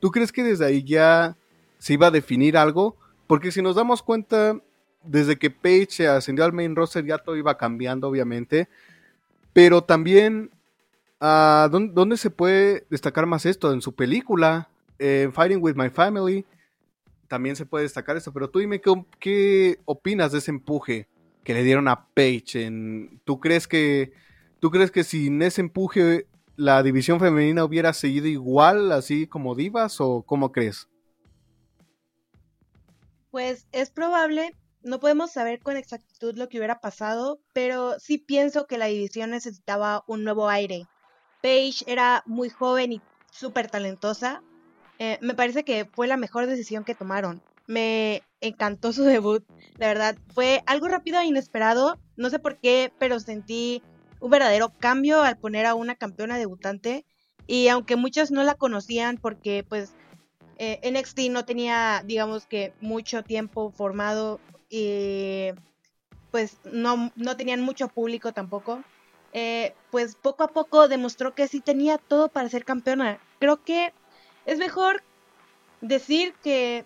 ¿Tú 0.00 0.10
crees 0.10 0.32
que 0.32 0.42
desde 0.42 0.66
ahí 0.66 0.82
ya 0.82 1.36
se 1.78 1.94
iba 1.94 2.08
a 2.08 2.10
definir 2.10 2.56
algo? 2.56 2.96
Porque 3.26 3.52
si 3.52 3.62
nos 3.62 3.76
damos 3.76 4.02
cuenta, 4.02 4.58
desde 5.02 5.38
que 5.38 5.50
Paige 5.50 6.08
ascendió 6.08 6.44
al 6.44 6.52
main 6.52 6.74
roster 6.74 7.04
ya 7.04 7.18
todo 7.18 7.36
iba 7.36 7.56
cambiando, 7.56 8.08
obviamente. 8.08 8.68
Pero 9.54 9.82
también, 9.82 10.50
uh, 11.22 11.68
¿dónde, 11.70 12.18
se 12.18 12.28
puede 12.28 12.86
destacar 12.90 13.24
más 13.24 13.46
esto? 13.46 13.72
En 13.72 13.80
su 13.80 13.94
película, 13.94 14.68
Fighting 14.98 15.62
with 15.62 15.76
My 15.76 15.88
Family, 15.88 16.44
también 17.28 17.56
se 17.56 17.64
puede 17.64 17.84
destacar 17.84 18.18
esto. 18.18 18.32
Pero 18.32 18.50
tú 18.50 18.58
dime, 18.58 18.82
¿qué, 19.18 19.78
opinas 19.86 20.32
de 20.32 20.38
ese 20.38 20.50
empuje 20.50 21.08
que 21.42 21.54
le 21.54 21.62
dieron 21.62 21.88
a 21.88 22.08
Paige? 22.08 22.70
¿Tú 23.24 23.40
crees 23.40 23.66
que 23.66 24.12
¿Tú 24.64 24.70
crees 24.70 24.90
que 24.90 25.04
sin 25.04 25.42
ese 25.42 25.60
empuje 25.60 26.26
la 26.56 26.82
división 26.82 27.20
femenina 27.20 27.66
hubiera 27.66 27.92
seguido 27.92 28.28
igual, 28.28 28.92
así 28.92 29.26
como 29.26 29.54
divas, 29.54 30.00
o 30.00 30.22
cómo 30.22 30.52
crees? 30.52 30.88
Pues 33.30 33.68
es 33.72 33.90
probable, 33.90 34.56
no 34.84 35.00
podemos 35.00 35.32
saber 35.32 35.60
con 35.60 35.76
exactitud 35.76 36.36
lo 36.36 36.48
que 36.48 36.58
hubiera 36.58 36.80
pasado, 36.80 37.40
pero 37.52 37.98
sí 37.98 38.18
pienso 38.18 38.66
que 38.66 38.78
la 38.78 38.86
división 38.86 39.30
necesitaba 39.30 40.04
un 40.06 40.24
nuevo 40.24 40.48
aire. 40.48 40.86
Paige 41.42 41.84
era 41.86 42.22
muy 42.26 42.50
joven 42.50 42.92
y 42.92 43.02
súper 43.30 43.70
talentosa. 43.70 44.42
Eh, 44.98 45.18
me 45.22 45.34
parece 45.34 45.64
que 45.64 45.86
fue 45.86 46.06
la 46.06 46.16
mejor 46.16 46.46
decisión 46.46 46.84
que 46.84 46.94
tomaron. 46.94 47.42
Me 47.66 48.22
encantó 48.40 48.92
su 48.92 49.04
debut, 49.04 49.44
la 49.78 49.88
verdad. 49.88 50.16
Fue 50.34 50.62
algo 50.66 50.86
rápido 50.88 51.18
e 51.18 51.24
inesperado. 51.24 51.98
No 52.16 52.28
sé 52.28 52.38
por 52.38 52.58
qué, 52.58 52.92
pero 52.98 53.18
sentí 53.20 53.82
un 54.20 54.30
verdadero 54.30 54.72
cambio 54.78 55.22
al 55.22 55.38
poner 55.38 55.66
a 55.66 55.74
una 55.74 55.96
campeona 55.96 56.36
debutante. 56.36 57.06
Y 57.46 57.68
aunque 57.68 57.96
muchos 57.96 58.30
no 58.30 58.44
la 58.44 58.54
conocían 58.54 59.16
porque 59.16 59.64
pues 59.66 59.94
eh, 60.58 60.80
NXT 60.90 61.30
no 61.30 61.44
tenía, 61.44 62.02
digamos 62.04 62.46
que, 62.46 62.72
mucho 62.80 63.22
tiempo 63.22 63.70
formado 63.72 64.40
y 64.76 65.52
pues 66.32 66.58
no, 66.64 67.12
no 67.14 67.36
tenían 67.36 67.60
mucho 67.60 67.86
público 67.86 68.32
tampoco, 68.32 68.82
eh, 69.32 69.72
pues 69.92 70.16
poco 70.16 70.42
a 70.42 70.48
poco 70.48 70.88
demostró 70.88 71.32
que 71.32 71.46
sí 71.46 71.60
tenía 71.60 71.96
todo 71.96 72.28
para 72.28 72.48
ser 72.48 72.64
campeona. 72.64 73.20
Creo 73.38 73.62
que 73.62 73.92
es 74.46 74.58
mejor 74.58 75.04
decir 75.80 76.34
que 76.42 76.84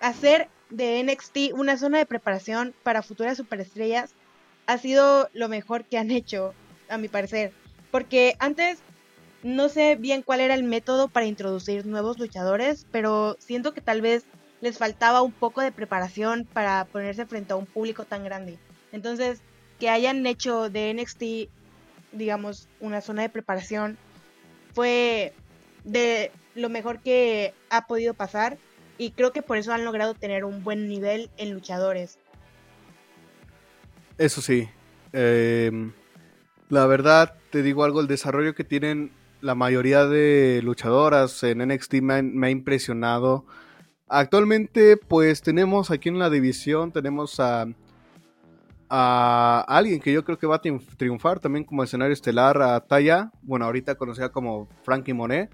hacer 0.00 0.50
de 0.68 1.00
NXT 1.02 1.54
una 1.54 1.78
zona 1.78 1.96
de 1.96 2.06
preparación 2.06 2.74
para 2.82 3.02
futuras 3.02 3.38
superestrellas 3.38 4.14
ha 4.66 4.76
sido 4.76 5.30
lo 5.32 5.48
mejor 5.48 5.86
que 5.86 5.96
han 5.96 6.10
hecho, 6.10 6.52
a 6.90 6.98
mi 6.98 7.08
parecer. 7.08 7.54
Porque 7.90 8.36
antes 8.40 8.80
no 9.42 9.70
sé 9.70 9.96
bien 9.96 10.20
cuál 10.20 10.40
era 10.40 10.52
el 10.52 10.64
método 10.64 11.08
para 11.08 11.24
introducir 11.24 11.86
nuevos 11.86 12.18
luchadores, 12.18 12.86
pero 12.90 13.36
siento 13.38 13.72
que 13.72 13.80
tal 13.80 14.02
vez 14.02 14.26
les 14.62 14.78
faltaba 14.78 15.20
un 15.20 15.32
poco 15.32 15.60
de 15.60 15.72
preparación 15.72 16.46
para 16.50 16.86
ponerse 16.86 17.26
frente 17.26 17.52
a 17.52 17.56
un 17.56 17.66
público 17.66 18.04
tan 18.04 18.24
grande. 18.24 18.58
Entonces, 18.92 19.42
que 19.78 19.90
hayan 19.90 20.24
hecho 20.24 20.70
de 20.70 20.94
NXT, 20.94 21.50
digamos, 22.12 22.68
una 22.80 23.02
zona 23.02 23.22
de 23.22 23.28
preparación, 23.28 23.98
fue 24.72 25.34
de 25.84 26.30
lo 26.54 26.70
mejor 26.70 27.00
que 27.00 27.52
ha 27.68 27.86
podido 27.86 28.14
pasar 28.14 28.56
y 28.98 29.10
creo 29.10 29.32
que 29.32 29.42
por 29.42 29.58
eso 29.58 29.72
han 29.72 29.84
logrado 29.84 30.14
tener 30.14 30.44
un 30.44 30.62
buen 30.62 30.88
nivel 30.88 31.30
en 31.36 31.52
luchadores. 31.52 32.18
Eso 34.18 34.40
sí, 34.40 34.68
em, 35.12 35.92
la 36.68 36.86
verdad, 36.86 37.34
te 37.50 37.62
digo 37.62 37.84
algo, 37.84 38.00
el 38.00 38.06
desarrollo 38.06 38.54
que 38.54 38.64
tienen 38.64 39.10
la 39.40 39.56
mayoría 39.56 40.06
de 40.06 40.60
luchadoras 40.62 41.42
en 41.42 41.66
NXT 41.66 41.94
me, 41.94 42.46
ha 42.46 42.50
impresionado. 42.50 43.44
Actualmente, 44.14 44.98
pues 44.98 45.40
tenemos 45.40 45.90
aquí 45.90 46.10
en 46.10 46.18
la 46.18 46.28
división, 46.28 46.92
tenemos 46.92 47.40
a, 47.40 47.66
a 48.90 49.64
alguien 49.66 50.00
que 50.00 50.12
yo 50.12 50.22
creo 50.22 50.36
que 50.36 50.46
va 50.46 50.56
a 50.56 50.60
triunfar 50.60 51.40
también 51.40 51.64
como 51.64 51.82
escenario 51.82 52.12
estelar, 52.12 52.60
a 52.60 52.78
Taya, 52.80 53.32
bueno, 53.40 53.64
ahorita 53.64 53.94
conocida 53.94 54.28
como 54.28 54.68
Frankie 54.82 55.14
Monet. 55.14 55.50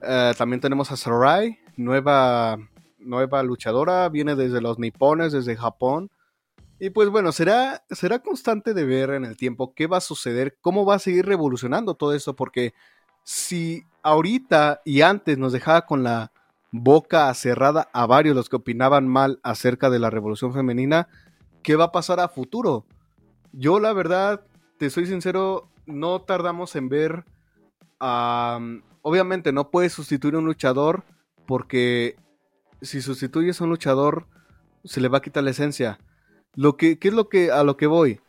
Eh, 0.00 0.32
también 0.38 0.60
tenemos 0.60 0.92
a 0.92 0.96
Sarai, 0.96 1.58
nueva, 1.76 2.56
nueva 3.00 3.42
luchadora, 3.42 4.08
viene 4.10 4.36
desde 4.36 4.60
los 4.60 4.78
nipones, 4.78 5.32
desde 5.32 5.56
Japón. 5.56 6.08
Y 6.78 6.90
pues 6.90 7.08
bueno, 7.08 7.32
será, 7.32 7.82
será 7.90 8.20
constante 8.20 8.74
de 8.74 8.84
ver 8.84 9.10
en 9.10 9.24
el 9.24 9.36
tiempo 9.36 9.74
qué 9.74 9.88
va 9.88 9.96
a 9.96 10.00
suceder, 10.00 10.56
cómo 10.60 10.86
va 10.86 10.94
a 10.94 11.00
seguir 11.00 11.26
revolucionando 11.26 11.94
todo 11.94 12.14
esto, 12.14 12.36
porque 12.36 12.74
si 13.24 13.82
ahorita 14.04 14.82
y 14.84 15.00
antes 15.00 15.36
nos 15.36 15.52
dejaba 15.52 15.84
con 15.84 16.04
la 16.04 16.31
boca 16.72 17.32
cerrada 17.34 17.88
a 17.92 18.06
varios 18.06 18.34
los 18.34 18.48
que 18.48 18.56
opinaban 18.56 19.06
mal 19.06 19.38
acerca 19.42 19.90
de 19.90 19.98
la 19.98 20.10
revolución 20.10 20.52
femenina, 20.52 21.08
¿qué 21.62 21.76
va 21.76 21.84
a 21.84 21.92
pasar 21.92 22.18
a 22.18 22.28
futuro? 22.28 22.86
Yo 23.52 23.78
la 23.78 23.92
verdad, 23.92 24.44
te 24.78 24.90
soy 24.90 25.06
sincero, 25.06 25.68
no 25.86 26.22
tardamos 26.22 26.74
en 26.74 26.88
ver, 26.88 27.24
obviamente 29.02 29.52
no 29.52 29.70
puedes 29.70 29.92
sustituir 29.92 30.34
a 30.34 30.38
un 30.38 30.46
luchador 30.46 31.04
porque 31.46 32.16
si 32.80 33.02
sustituyes 33.02 33.60
a 33.60 33.64
un 33.64 33.70
luchador 33.70 34.26
se 34.84 35.00
le 35.00 35.08
va 35.08 35.18
a 35.18 35.22
quitar 35.22 35.44
la 35.44 35.50
esencia. 35.50 35.98
Lo 36.54 36.76
que, 36.76 36.98
¿Qué 36.98 37.08
es 37.08 37.14
lo 37.14 37.28
que, 37.28 37.50
a 37.50 37.62
lo 37.62 37.76
que 37.76 37.86
voy? 37.86 38.20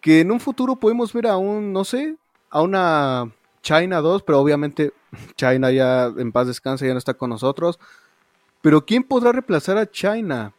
Que 0.00 0.20
en 0.20 0.32
un 0.32 0.40
futuro 0.40 0.76
podemos 0.76 1.12
ver 1.12 1.28
a 1.28 1.36
un, 1.36 1.72
no 1.72 1.84
sé, 1.84 2.16
a 2.50 2.60
una 2.60 3.32
China 3.62 4.00
2, 4.00 4.22
pero 4.24 4.40
obviamente 4.40 4.92
China 5.36 5.70
ya 5.70 6.06
en 6.06 6.32
paz 6.32 6.46
descansa, 6.46 6.86
ya 6.86 6.92
no 6.92 6.98
está 6.98 7.14
con 7.14 7.30
nosotros. 7.30 7.78
Pero 8.60 8.84
¿quién 8.84 9.02
podrá 9.02 9.32
reemplazar 9.32 9.78
a 9.78 9.90
China? 9.90 10.52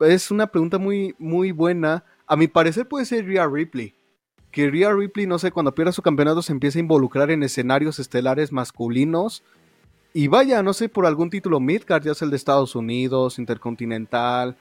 Es 0.00 0.30
una 0.30 0.46
pregunta 0.46 0.78
muy, 0.78 1.14
muy 1.18 1.52
buena. 1.52 2.04
A 2.26 2.36
mi 2.36 2.48
parecer 2.48 2.86
puede 2.86 3.04
ser 3.04 3.26
Rhea 3.26 3.46
Ripley. 3.46 3.94
Que 4.50 4.70
Rhea 4.70 4.92
Ripley, 4.92 5.26
no 5.26 5.38
sé, 5.38 5.52
cuando 5.52 5.74
pierda 5.74 5.92
su 5.92 6.02
campeonato 6.02 6.42
se 6.42 6.52
empieza 6.52 6.78
a 6.78 6.80
involucrar 6.80 7.30
en 7.30 7.42
escenarios 7.42 7.98
estelares 7.98 8.52
masculinos. 8.52 9.42
Y 10.12 10.28
vaya, 10.28 10.62
no 10.62 10.72
sé, 10.72 10.88
por 10.88 11.06
algún 11.06 11.28
título 11.28 11.60
Midcard, 11.60 12.04
ya 12.04 12.14
sea 12.14 12.24
el 12.24 12.30
de 12.30 12.38
Estados 12.38 12.74
Unidos, 12.74 13.38
Intercontinental, 13.38 14.56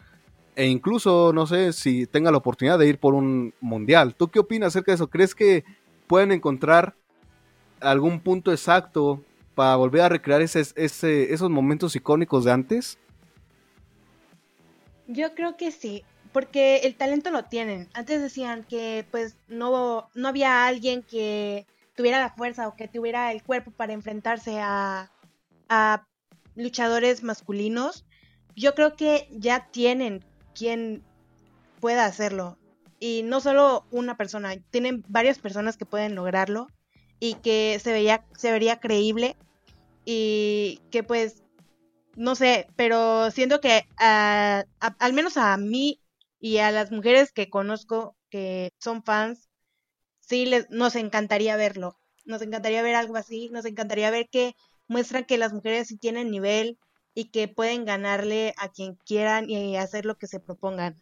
e 0.56 0.68
incluso, 0.68 1.32
no 1.34 1.48
sé, 1.48 1.74
si 1.74 2.08
tenga 2.08 2.32
la 2.32 2.38
oportunidad 2.38 2.80
de 2.80 2.88
ir 2.88 2.98
por 2.98 3.14
un 3.14 3.54
mundial. 3.62 4.16
¿Tú 4.16 4.30
qué 4.30 4.40
opinas 4.40 4.70
acerca 4.70 4.92
de 4.92 4.96
eso? 4.96 5.10
¿Crees 5.10 5.36
que 5.36 5.64
pueden 6.08 6.32
encontrar 6.32 6.96
algún 7.80 8.20
punto 8.20 8.52
exacto 8.52 9.24
para 9.56 9.76
volver 9.76 10.02
a 10.02 10.10
recrear 10.10 10.42
ese, 10.42 10.64
esos 10.76 11.50
momentos 11.50 11.96
icónicos 11.96 12.44
de 12.44 12.52
antes? 12.52 12.98
Yo 15.08 15.34
creo 15.36 15.56
que 15.56 15.72
sí, 15.72 16.04
porque 16.32 16.78
el 16.80 16.96
talento 16.96 17.32
lo 17.32 17.46
tienen. 17.46 17.88
Antes 17.94 18.22
decían 18.22 18.64
que 18.64 19.06
pues 19.12 19.38
no, 19.48 20.10
no 20.14 20.28
había 20.28 20.66
alguien 20.66 21.04
que 21.04 21.66
tuviera 21.96 22.20
la 22.20 22.32
fuerza 22.32 22.68
o 22.68 22.76
que 22.76 22.88
tuviera 22.88 23.32
el 23.32 23.44
cuerpo 23.44 23.72
para 23.72 23.94
enfrentarse 23.94 24.60
a, 24.60 25.12
a 25.70 26.06
luchadores 26.56 27.24
masculinos. 27.24 28.06
Yo 28.56 28.76
creo 28.76 28.96
que 28.96 29.28
ya 29.32 29.68
tienen 29.72 30.24
quien 30.54 31.04
pueda 31.80 32.06
hacerlo. 32.06 32.58
Y 33.00 33.22
no 33.24 33.42
solo 33.42 33.86
una 33.92 34.18
persona, 34.18 34.56
tienen 34.72 35.04
varias 35.08 35.38
personas 35.40 35.78
que 35.78 35.86
pueden 35.86 36.16
lograrlo 36.16 36.68
y 37.20 37.36
que 37.36 37.80
se 37.82 37.92
veía, 37.92 38.26
se 38.38 38.52
vería 38.52 38.80
creíble 38.80 39.36
y 40.06 40.82
que 40.92 41.04
pues, 41.04 41.44
no 42.16 42.36
sé, 42.36 42.68
pero 42.76 43.32
siento 43.32 43.60
que 43.60 43.86
al 43.98 45.14
menos 45.14 45.38
a 45.38 45.58
mí 45.58 46.00
y 46.40 46.58
a 46.58 46.72
las 46.72 46.92
mujeres 46.92 47.32
que 47.32 47.50
conozco 47.50 48.16
que 48.30 48.72
son 48.80 49.04
fans, 49.04 49.50
sí 50.20 50.46
les, 50.46 50.70
nos 50.70 50.96
encantaría 50.96 51.56
verlo, 51.56 51.98
nos 52.26 52.42
encantaría 52.42 52.82
ver 52.82 52.96
algo 52.96 53.16
así, 53.16 53.50
nos 53.52 53.66
encantaría 53.66 54.12
ver 54.12 54.30
que 54.30 54.56
muestran 54.88 55.26
que 55.26 55.38
las 55.38 55.54
mujeres 55.54 55.88
sí 55.88 55.98
tienen 55.98 56.32
nivel 56.32 56.78
y 57.14 57.26
que 57.32 57.48
pueden 57.48 57.86
ganarle 57.86 58.54
a 58.58 58.70
quien 58.70 58.96
quieran 59.06 59.50
y 59.50 59.78
hacer 59.78 60.06
lo 60.06 60.18
que 60.18 60.28
se 60.28 60.40
propongan. 60.40 60.98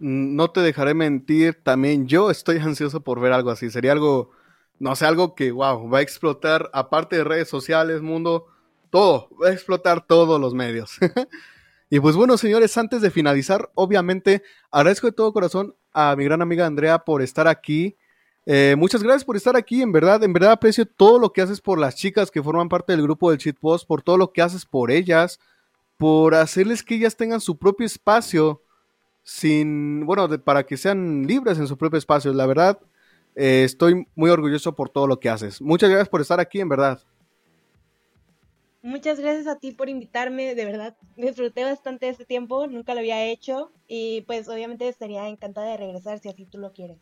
No 0.00 0.50
te 0.50 0.60
dejaré 0.60 0.94
mentir, 0.94 1.62
también 1.62 2.06
yo 2.06 2.30
estoy 2.30 2.58
ansioso 2.58 3.00
por 3.00 3.20
ver 3.20 3.32
algo 3.32 3.50
así, 3.50 3.70
sería 3.70 3.92
algo 3.92 4.30
no 4.78 4.94
sé, 4.96 5.06
algo 5.06 5.34
que, 5.34 5.50
wow, 5.50 5.88
va 5.90 5.98
a 5.98 6.02
explotar, 6.02 6.70
aparte 6.72 7.16
de 7.16 7.24
redes 7.24 7.48
sociales, 7.48 8.00
mundo, 8.00 8.46
todo, 8.90 9.28
va 9.42 9.48
a 9.48 9.52
explotar 9.52 10.06
todos 10.06 10.40
los 10.40 10.54
medios. 10.54 10.98
y 11.90 12.00
pues 12.00 12.16
bueno, 12.16 12.36
señores, 12.36 12.76
antes 12.78 13.02
de 13.02 13.10
finalizar, 13.10 13.70
obviamente, 13.74 14.42
agradezco 14.70 15.06
de 15.06 15.12
todo 15.12 15.32
corazón 15.32 15.74
a 15.92 16.14
mi 16.16 16.24
gran 16.24 16.42
amiga 16.42 16.66
Andrea 16.66 16.98
por 17.00 17.22
estar 17.22 17.48
aquí. 17.48 17.96
Eh, 18.46 18.76
muchas 18.78 19.02
gracias 19.02 19.24
por 19.24 19.36
estar 19.36 19.56
aquí, 19.56 19.82
en 19.82 19.92
verdad, 19.92 20.22
en 20.22 20.32
verdad 20.32 20.52
aprecio 20.52 20.86
todo 20.86 21.18
lo 21.18 21.32
que 21.32 21.42
haces 21.42 21.60
por 21.60 21.78
las 21.78 21.96
chicas 21.96 22.30
que 22.30 22.42
forman 22.42 22.68
parte 22.68 22.92
del 22.92 23.02
grupo 23.02 23.30
del 23.30 23.38
Cheat 23.38 23.58
Post, 23.58 23.86
por 23.86 24.02
todo 24.02 24.16
lo 24.16 24.32
que 24.32 24.40
haces 24.40 24.64
por 24.64 24.90
ellas, 24.90 25.38
por 25.98 26.34
hacerles 26.34 26.82
que 26.82 26.94
ellas 26.94 27.16
tengan 27.16 27.40
su 27.40 27.58
propio 27.58 27.84
espacio, 27.84 28.62
sin, 29.22 30.06
bueno, 30.06 30.28
para 30.42 30.64
que 30.64 30.78
sean 30.78 31.26
libres 31.26 31.58
en 31.58 31.66
su 31.66 31.76
propio 31.76 31.98
espacio. 31.98 32.32
La 32.32 32.46
verdad, 32.46 32.78
eh, 33.40 33.62
estoy 33.62 34.04
muy 34.16 34.30
orgulloso 34.30 34.74
por 34.74 34.90
todo 34.90 35.06
lo 35.06 35.20
que 35.20 35.28
haces. 35.28 35.62
Muchas 35.62 35.88
gracias 35.88 36.08
por 36.08 36.20
estar 36.20 36.40
aquí, 36.40 36.58
en 36.58 36.68
verdad. 36.68 37.00
Muchas 38.82 39.20
gracias 39.20 39.46
a 39.46 39.60
ti 39.60 39.70
por 39.70 39.88
invitarme, 39.88 40.56
de 40.56 40.64
verdad. 40.64 40.96
Disfruté 41.16 41.62
bastante 41.62 42.08
este 42.08 42.24
tiempo, 42.24 42.66
nunca 42.66 42.94
lo 42.94 43.00
había 43.00 43.24
hecho 43.26 43.70
y 43.86 44.22
pues 44.22 44.48
obviamente 44.48 44.88
estaría 44.88 45.28
encantada 45.28 45.70
de 45.70 45.76
regresar 45.76 46.18
si 46.18 46.28
así 46.28 46.46
tú 46.46 46.58
lo 46.58 46.72
quieres. 46.72 46.98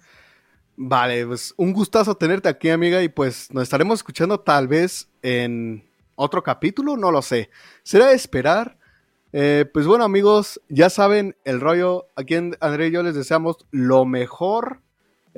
Vale, 0.77 1.27
pues 1.27 1.55
un 1.57 1.73
gustazo 1.73 2.15
tenerte 2.15 2.51
aquí, 2.51 2.69
amiga, 2.69 3.03
y 3.03 3.09
pues 3.09 3.51
nos 3.51 3.63
estaremos 3.63 4.01
escuchando 4.01 4.39
tal 4.39 4.69
vez 4.69 5.09
en 5.23 5.89
otro 6.17 6.43
capítulo, 6.43 6.99
no 6.99 7.11
lo 7.11 7.23
sé. 7.23 7.49
Será 7.83 8.13
esperar. 8.13 8.77
Eh, 9.33 9.65
pues 9.73 9.87
bueno, 9.87 10.05
amigos, 10.05 10.61
ya 10.69 10.91
saben 10.91 11.35
el 11.45 11.61
rollo. 11.61 12.09
Aquí 12.15 12.35
en 12.35 12.59
André 12.61 12.89
y 12.89 12.91
yo 12.91 13.03
les 13.03 13.15
deseamos 13.15 13.67
lo 13.71 14.05
mejor 14.05 14.83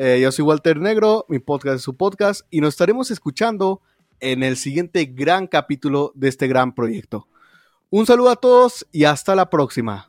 eh, 0.01 0.20
yo 0.20 0.30
soy 0.30 0.44
Walter 0.44 0.78
Negro, 0.78 1.26
mi 1.28 1.40
podcast 1.40 1.74
es 1.74 1.82
su 1.82 1.96
podcast 1.96 2.42
y 2.51 2.61
nos 2.61 2.74
estaremos 2.74 3.11
escuchando 3.11 3.82
en 4.20 4.44
el 4.44 4.57
siguiente 4.57 5.05
gran 5.07 5.49
capítulo 5.49 6.12
de 6.14 6.28
este 6.28 6.46
gran 6.46 6.72
proyecto. 6.72 7.26
Un 7.90 8.07
saludo 8.07 8.30
a 8.30 8.36
todos 8.36 8.86
y 8.92 9.05
hasta 9.05 9.34
la 9.34 9.51
próxima. 9.51 10.08